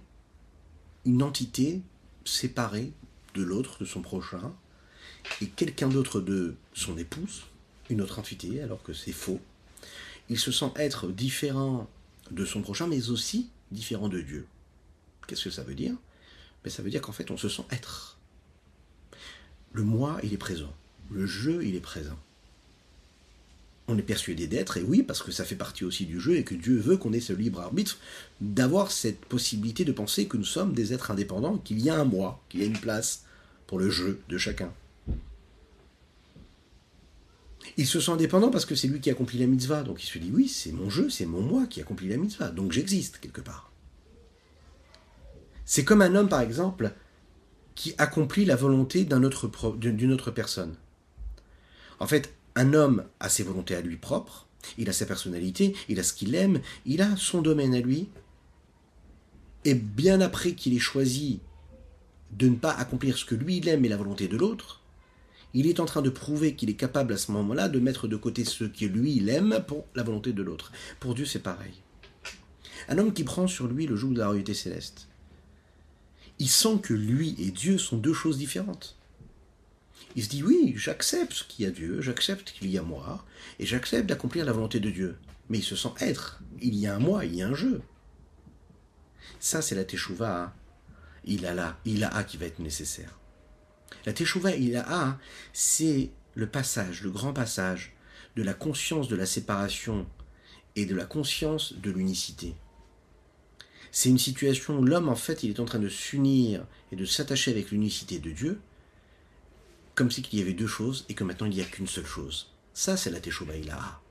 [1.07, 1.81] une entité
[2.27, 2.93] séparée
[3.35, 4.53] de l'autre, de son prochain,
[5.41, 7.45] et quelqu'un d'autre de son épouse,
[7.91, 9.41] une autre entité, alors que c'est faux.
[10.29, 11.89] Il se sent être différent
[12.31, 14.47] de son prochain, mais aussi différent de Dieu.
[15.27, 15.95] Qu'est-ce que ça veut dire?
[16.65, 18.19] Ben, Ça veut dire qu'en fait, on se sent être.
[19.73, 20.73] Le moi, il est présent.
[21.11, 22.19] Le jeu, il est présent.
[23.89, 26.45] On est persuadé d'être, et oui, parce que ça fait partie aussi du jeu, et
[26.45, 27.99] que Dieu veut qu'on ait ce libre arbitre,
[28.41, 32.05] d'avoir cette possibilité de penser que nous sommes des êtres indépendants, qu'il y a un
[32.05, 33.23] moi, qu'il y a une place
[33.69, 34.73] pour le jeu de chacun.
[37.77, 39.83] Il se sent indépendant parce que c'est lui qui accomplit la mitzvah.
[39.83, 42.49] Donc il se dit oui, c'est mon jeu, c'est mon moi qui accomplit la mitzvah.
[42.49, 43.71] Donc j'existe quelque part.
[45.65, 46.93] C'est comme un homme, par exemple,
[47.75, 49.51] qui accomplit la volonté d'une autre,
[50.13, 50.77] autre personne.
[51.99, 54.47] En fait, un homme a ses volontés à lui propres,
[54.79, 58.09] il a sa personnalité, il a ce qu'il aime, il a son domaine à lui.
[59.65, 61.41] Et bien après qu'il ait choisi
[62.33, 64.83] de ne pas accomplir ce que lui il aime et la volonté de l'autre,
[65.57, 68.17] il est en train de prouver qu'il est capable à ce moment-là de mettre de
[68.17, 70.71] côté ce que lui il aime pour la volonté de l'autre.
[71.01, 71.73] Pour Dieu, c'est pareil.
[72.89, 75.09] Un homme qui prend sur lui le joug de la royauté céleste,
[76.39, 78.99] il sent que lui et Dieu sont deux choses différentes.
[80.15, 83.25] Il se dit oui, j'accepte qu'il y a Dieu, j'accepte qu'il y a moi,
[83.59, 85.17] et j'accepte d'accomplir la volonté de Dieu.
[85.49, 86.41] Mais il se sent être.
[86.61, 87.81] Il y a un moi, il y a un jeu.
[89.41, 90.55] Ça, c'est la teshuva.
[91.25, 93.19] Il a là, il a qui va être nécessaire.
[94.05, 95.19] La Teshuvah Ilaha,
[95.53, 97.95] c'est le passage, le grand passage
[98.37, 100.07] de la conscience de la séparation
[100.77, 102.55] et de la conscience de l'unicité.
[103.91, 107.07] C'est une situation où l'homme, en fait, il est en train de s'unir et de
[107.07, 108.61] s'attacher avec l'unicité de Dieu,
[109.95, 112.53] comme si y avait deux choses et que maintenant il n'y a qu'une seule chose.
[112.75, 114.03] Ça, c'est la Teshuvah Ilaha.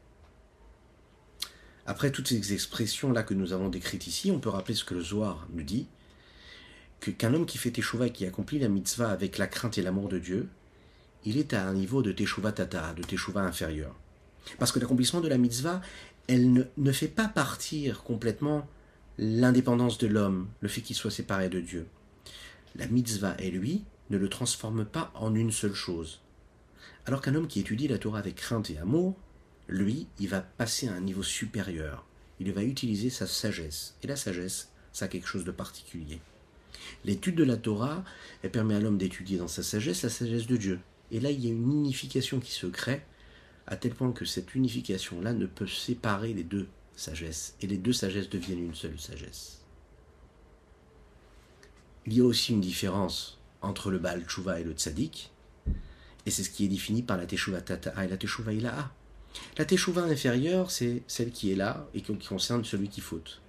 [1.85, 5.03] Après toutes ces expressions-là que nous avons décrites ici, on peut rappeler ce que le
[5.03, 5.85] Zohar nous dit,
[7.11, 10.09] qu'un homme qui fait teshuva et qui accomplit la mitzvah avec la crainte et l'amour
[10.09, 10.47] de Dieu,
[11.23, 13.95] il est à un niveau de teshuva tata, de teshuva inférieur.
[14.59, 15.81] Parce que l'accomplissement de la mitzvah,
[16.27, 18.67] elle ne, ne fait pas partir complètement
[19.17, 21.87] l'indépendance de l'homme, le fait qu'il soit séparé de Dieu.
[22.75, 26.21] La mitzvah et lui ne le transforment pas en une seule chose.
[27.05, 29.15] Alors qu'un homme qui étudie la Torah avec crainte et amour,
[29.67, 32.05] lui, il va passer à un niveau supérieur.
[32.39, 33.95] Il va utiliser sa sagesse.
[34.03, 36.19] Et la sagesse, ça a quelque chose de particulier.
[37.03, 38.03] L'étude de la Torah,
[38.51, 40.79] permet à l'homme d'étudier dans sa sagesse la sagesse de Dieu.
[41.11, 43.03] Et là, il y a une unification qui se crée,
[43.67, 47.55] à tel point que cette unification-là ne peut séparer les deux sagesses.
[47.61, 49.61] Et les deux sagesses deviennent une seule sagesse.
[52.05, 55.31] Il y a aussi une différence entre le Baal Tshuva et le Tzadik,
[56.25, 58.91] et c'est ce qui est défini par la Teshuvah Tata et la Teshuvah Ilaha.
[59.57, 63.41] La Teshuvah inférieure, c'est celle qui est là et qui concerne celui qui faute.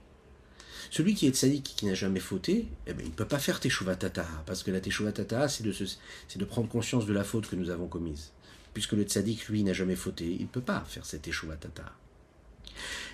[0.90, 3.60] Celui qui est tzaddik qui n'a jamais fauté, eh ben, il ne peut pas faire
[3.60, 7.56] teshuva tata, parce que la teshuva tata, c'est de, prendre conscience de la faute que
[7.56, 8.32] nous avons commise.
[8.74, 11.92] Puisque le tzaddik, lui, n'a jamais fauté, il ne peut pas faire cette teshuva tata.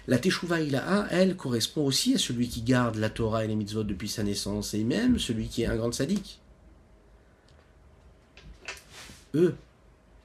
[0.09, 3.85] La teshuva ilaha, elle, correspond aussi à celui qui garde la Torah et les mitzvot
[3.85, 6.41] depuis sa naissance, et même celui qui est un grand tzaddik.
[9.35, 9.55] Eux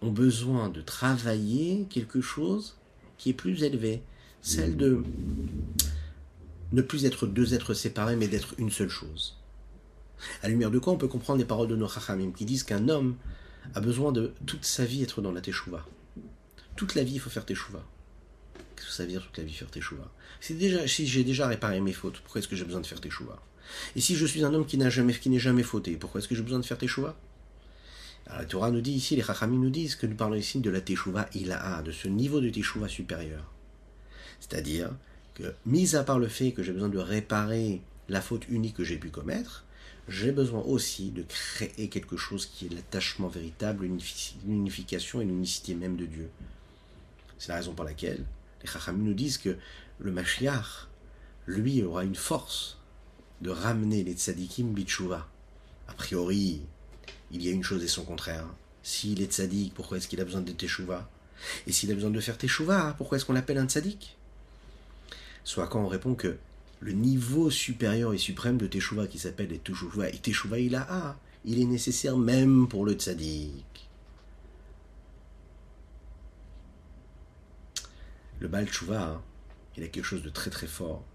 [0.02, 2.76] ont besoin de travailler quelque chose
[3.18, 4.02] qui est plus élevé,
[4.42, 5.04] celle de
[6.72, 9.38] ne plus être deux êtres séparés, mais d'être une seule chose.
[10.42, 12.64] À la lumière de quoi on peut comprendre les paroles de nos Chachamim qui disent
[12.64, 13.16] qu'un homme
[13.76, 15.86] a besoin de toute sa vie être dans la Teshuvah.
[16.76, 17.84] Toute la vie, il faut faire Teshuvah.
[18.76, 21.94] Qu'est-ce que ça veut dire toute la vie faire Teshuvah Si j'ai déjà réparé mes
[21.94, 23.42] fautes, pourquoi est-ce que j'ai besoin de faire Teshuvah
[23.96, 26.28] Et si je suis un homme qui n'a jamais, qui n'est jamais fauté, pourquoi est-ce
[26.28, 27.16] que j'ai besoin de faire Teshuvah
[28.28, 30.70] alors, la Torah nous dit ici, les Chachamim nous disent que nous parlons ici de
[30.70, 33.54] la Teshuvah Ilaha, de ce niveau de Teshuvah supérieur.
[34.42, 34.92] C'est-à-dire
[35.66, 38.98] mis à part le fait que j'ai besoin de réparer la faute unique que j'ai
[38.98, 39.66] pu commettre,
[40.08, 43.88] j'ai besoin aussi de créer quelque chose qui est l'attachement véritable,
[44.46, 46.30] l'unification et l'unicité même de Dieu.
[47.38, 48.24] C'est la raison pour laquelle
[48.62, 49.58] les Chachamim nous disent que
[50.00, 50.88] le Mashiach,
[51.46, 52.78] lui aura une force
[53.42, 55.28] de ramener les tzadikim bitchouva.
[55.88, 56.62] A priori,
[57.32, 58.48] il y a une chose et son contraire.
[58.84, 61.10] S'il est tzadik, pourquoi est-ce qu'il a besoin de teshuva
[61.66, 64.17] Et s'il a besoin de faire teshuva, pourquoi est-ce qu'on l'appelle un tzadik?
[65.48, 66.36] Soit quand on répond que
[66.82, 71.62] le niveau supérieur et suprême de teshuva qui s'appelle teshuva, et teshuva il a, il
[71.62, 73.88] est nécessaire même pour le tzadik.
[78.42, 79.22] Le Baal hein,
[79.78, 81.06] il a quelque chose de très très fort.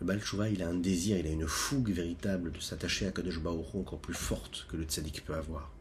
[0.00, 0.20] Le Baal
[0.52, 4.12] il a un désir, il a une fougue véritable de s'attacher à Kadosh encore plus
[4.12, 5.72] forte que le tzaddik peut avoir.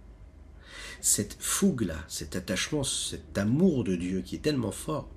[1.01, 5.09] Cette fougue-là, cet attachement, cet amour de Dieu qui est tellement fort,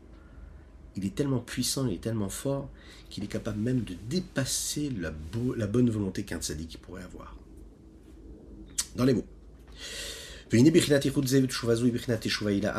[0.97, 2.69] il est tellement puissant, il est tellement fort
[3.09, 5.13] qu'il est capable même de dépasser la,
[5.57, 7.37] la bonne volonté qu'un tzaddik pourrait avoir.
[8.97, 9.27] Dans les mots.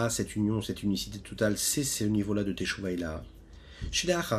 [0.09, 3.23] Cette union, cette unicité totale, c'est ce niveau-là de Teshuvah Ilaha.
[3.89, 4.35] Qui est après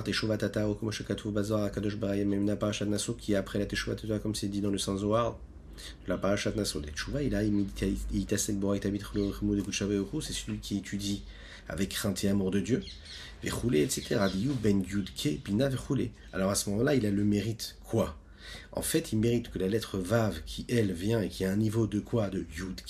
[3.58, 5.02] la Teshuvah Tata, comme c'est dit dans le sens
[6.06, 6.82] la Parashat Naso.
[6.82, 7.42] Teshuvah Ilaha,
[10.20, 11.22] c'est celui qui étudie
[11.71, 12.83] avec crainte et amour de Dieu.
[13.43, 14.19] etc.
[14.63, 14.83] Ben
[16.33, 18.17] Alors à ce moment-là, il a le mérite quoi
[18.71, 21.57] en fait, il mérite que la lettre Vav, qui elle vient et qui a un
[21.57, 22.81] niveau de quoi De Yud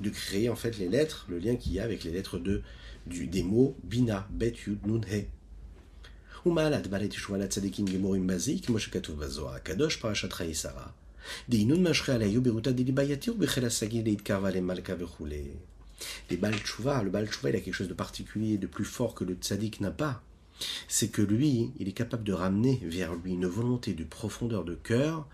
[0.00, 2.62] de créer en fait les lettres, le lien qu'il y a avec les lettres de,
[3.06, 5.24] du, des mots Bina, Bet, Yud, Nun, He.
[6.46, 10.86] ומעלת בעלי תשובה לצדיקים גמורים בזה, כמו שכתוב בזוהר הקדוש, פרשת חיי שרה.
[11.48, 15.44] דהינון משכה עליהו ברותה דליבה יתיר בחיל השגיא להתקרבה למלכה וכולי.
[16.29, 19.35] les Baal le Baal il a quelque chose de particulier, de plus fort que le
[19.35, 20.23] tzaddik n'a pas
[20.87, 24.75] c'est que lui, il est capable de ramener vers lui une volonté de profondeur de
[24.75, 25.27] cœur,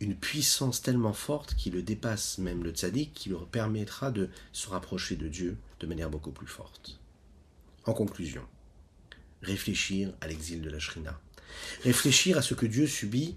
[0.00, 4.68] une puissance tellement forte qui le dépasse même le tzaddik, qui lui permettra de se
[4.68, 6.98] rapprocher de Dieu de manière beaucoup plus forte.
[7.84, 8.42] En conclusion,
[9.42, 11.18] réfléchir à l'exil de la Shrina.
[11.84, 13.36] Réfléchir à ce que Dieu subit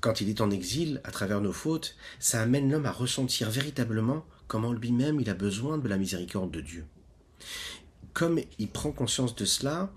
[0.00, 4.26] quand il est en exil à travers nos fautes, ça amène l'homme à ressentir véritablement
[4.52, 6.84] comment lui-même il a besoin de la miséricorde de Dieu.
[8.12, 9.90] Comme il prend conscience de cela,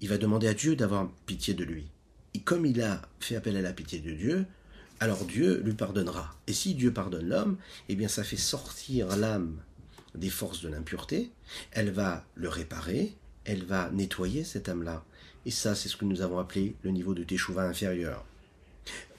[0.00, 1.86] il va demander à Dieu d'avoir pitié de lui.
[2.34, 4.46] Et comme il a fait appel à la pitié de Dieu,
[4.98, 6.34] alors Dieu lui pardonnera.
[6.48, 7.56] Et si Dieu pardonne l'homme,
[7.88, 9.58] eh bien ça fait sortir l'âme
[10.16, 11.30] des forces de l'impureté,
[11.70, 15.04] elle va le réparer, elle va nettoyer cette âme-là.
[15.46, 18.24] Et ça, c'est ce que nous avons appelé le niveau de Teshuvah inférieur.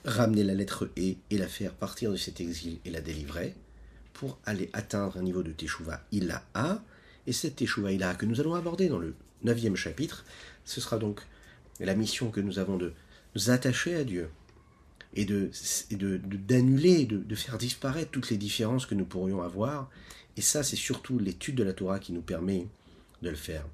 [0.04, 3.56] Ramener la lettre E et la faire partir de cet exil et la délivrer
[4.22, 6.03] pour aller atteindre un niveau de Teshuvah
[6.53, 6.80] A.
[7.26, 10.26] Et cette Teshuvah A que nous allons aborder dans le neuvième chapitre,
[10.63, 11.22] ce sera donc
[11.80, 12.93] la mission que nous avons de
[13.34, 14.30] nous attacher à Dieu
[15.15, 15.49] et de
[15.89, 19.89] d'annuler, de, faire disparaître toutes les différences que nous pourrions avoir.
[20.38, 22.67] Et ça, c'est surtout l'étude de la Torah qui nous permet
[23.24, 23.65] de le faire.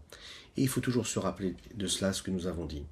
[0.56, 2.86] Et il faut toujours se rappeler de cela, ce que nous avons dit.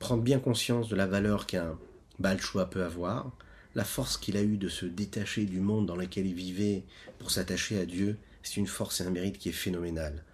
[0.00, 1.78] Prendre bien conscience de la valeur qu'un
[2.18, 2.38] Baal
[2.72, 3.30] peut avoir,
[3.74, 6.82] la force qu'il a eue de se détacher du monde dans lequel il vivait
[7.18, 10.24] pour s'attacher à Dieu, c'est une force et un mérite qui est phénoménal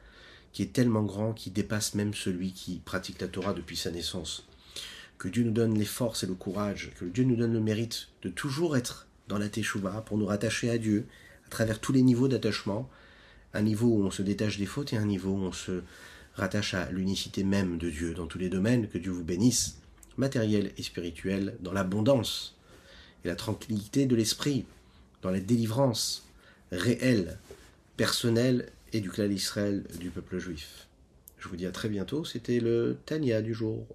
[0.54, 4.46] qui est tellement grand qu'il dépasse même celui qui pratique la Torah depuis sa naissance.
[5.18, 8.08] Que Dieu nous donne les forces et le courage, que Dieu nous donne le mérite
[8.22, 11.06] de toujours être dans la Teshuvah pour nous rattacher à Dieu
[11.46, 12.88] à travers tous les niveaux d'attachement,
[13.52, 15.82] un niveau où on se détache des fautes et un niveau où on se
[16.34, 19.78] rattache à l'unicité même de Dieu dans tous les domaines, que Dieu vous bénisse,
[20.16, 22.53] matériel et spirituel, dans l'abondance
[23.24, 24.64] et la tranquillité de l'esprit,
[25.22, 26.26] dans la délivrance
[26.70, 27.38] réelle,
[27.96, 30.86] personnelle et du clan d'Israël du peuple juif.
[31.38, 33.86] Je vous dis à très bientôt, c'était le Tania du jour.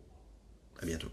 [0.81, 1.09] À bientôt.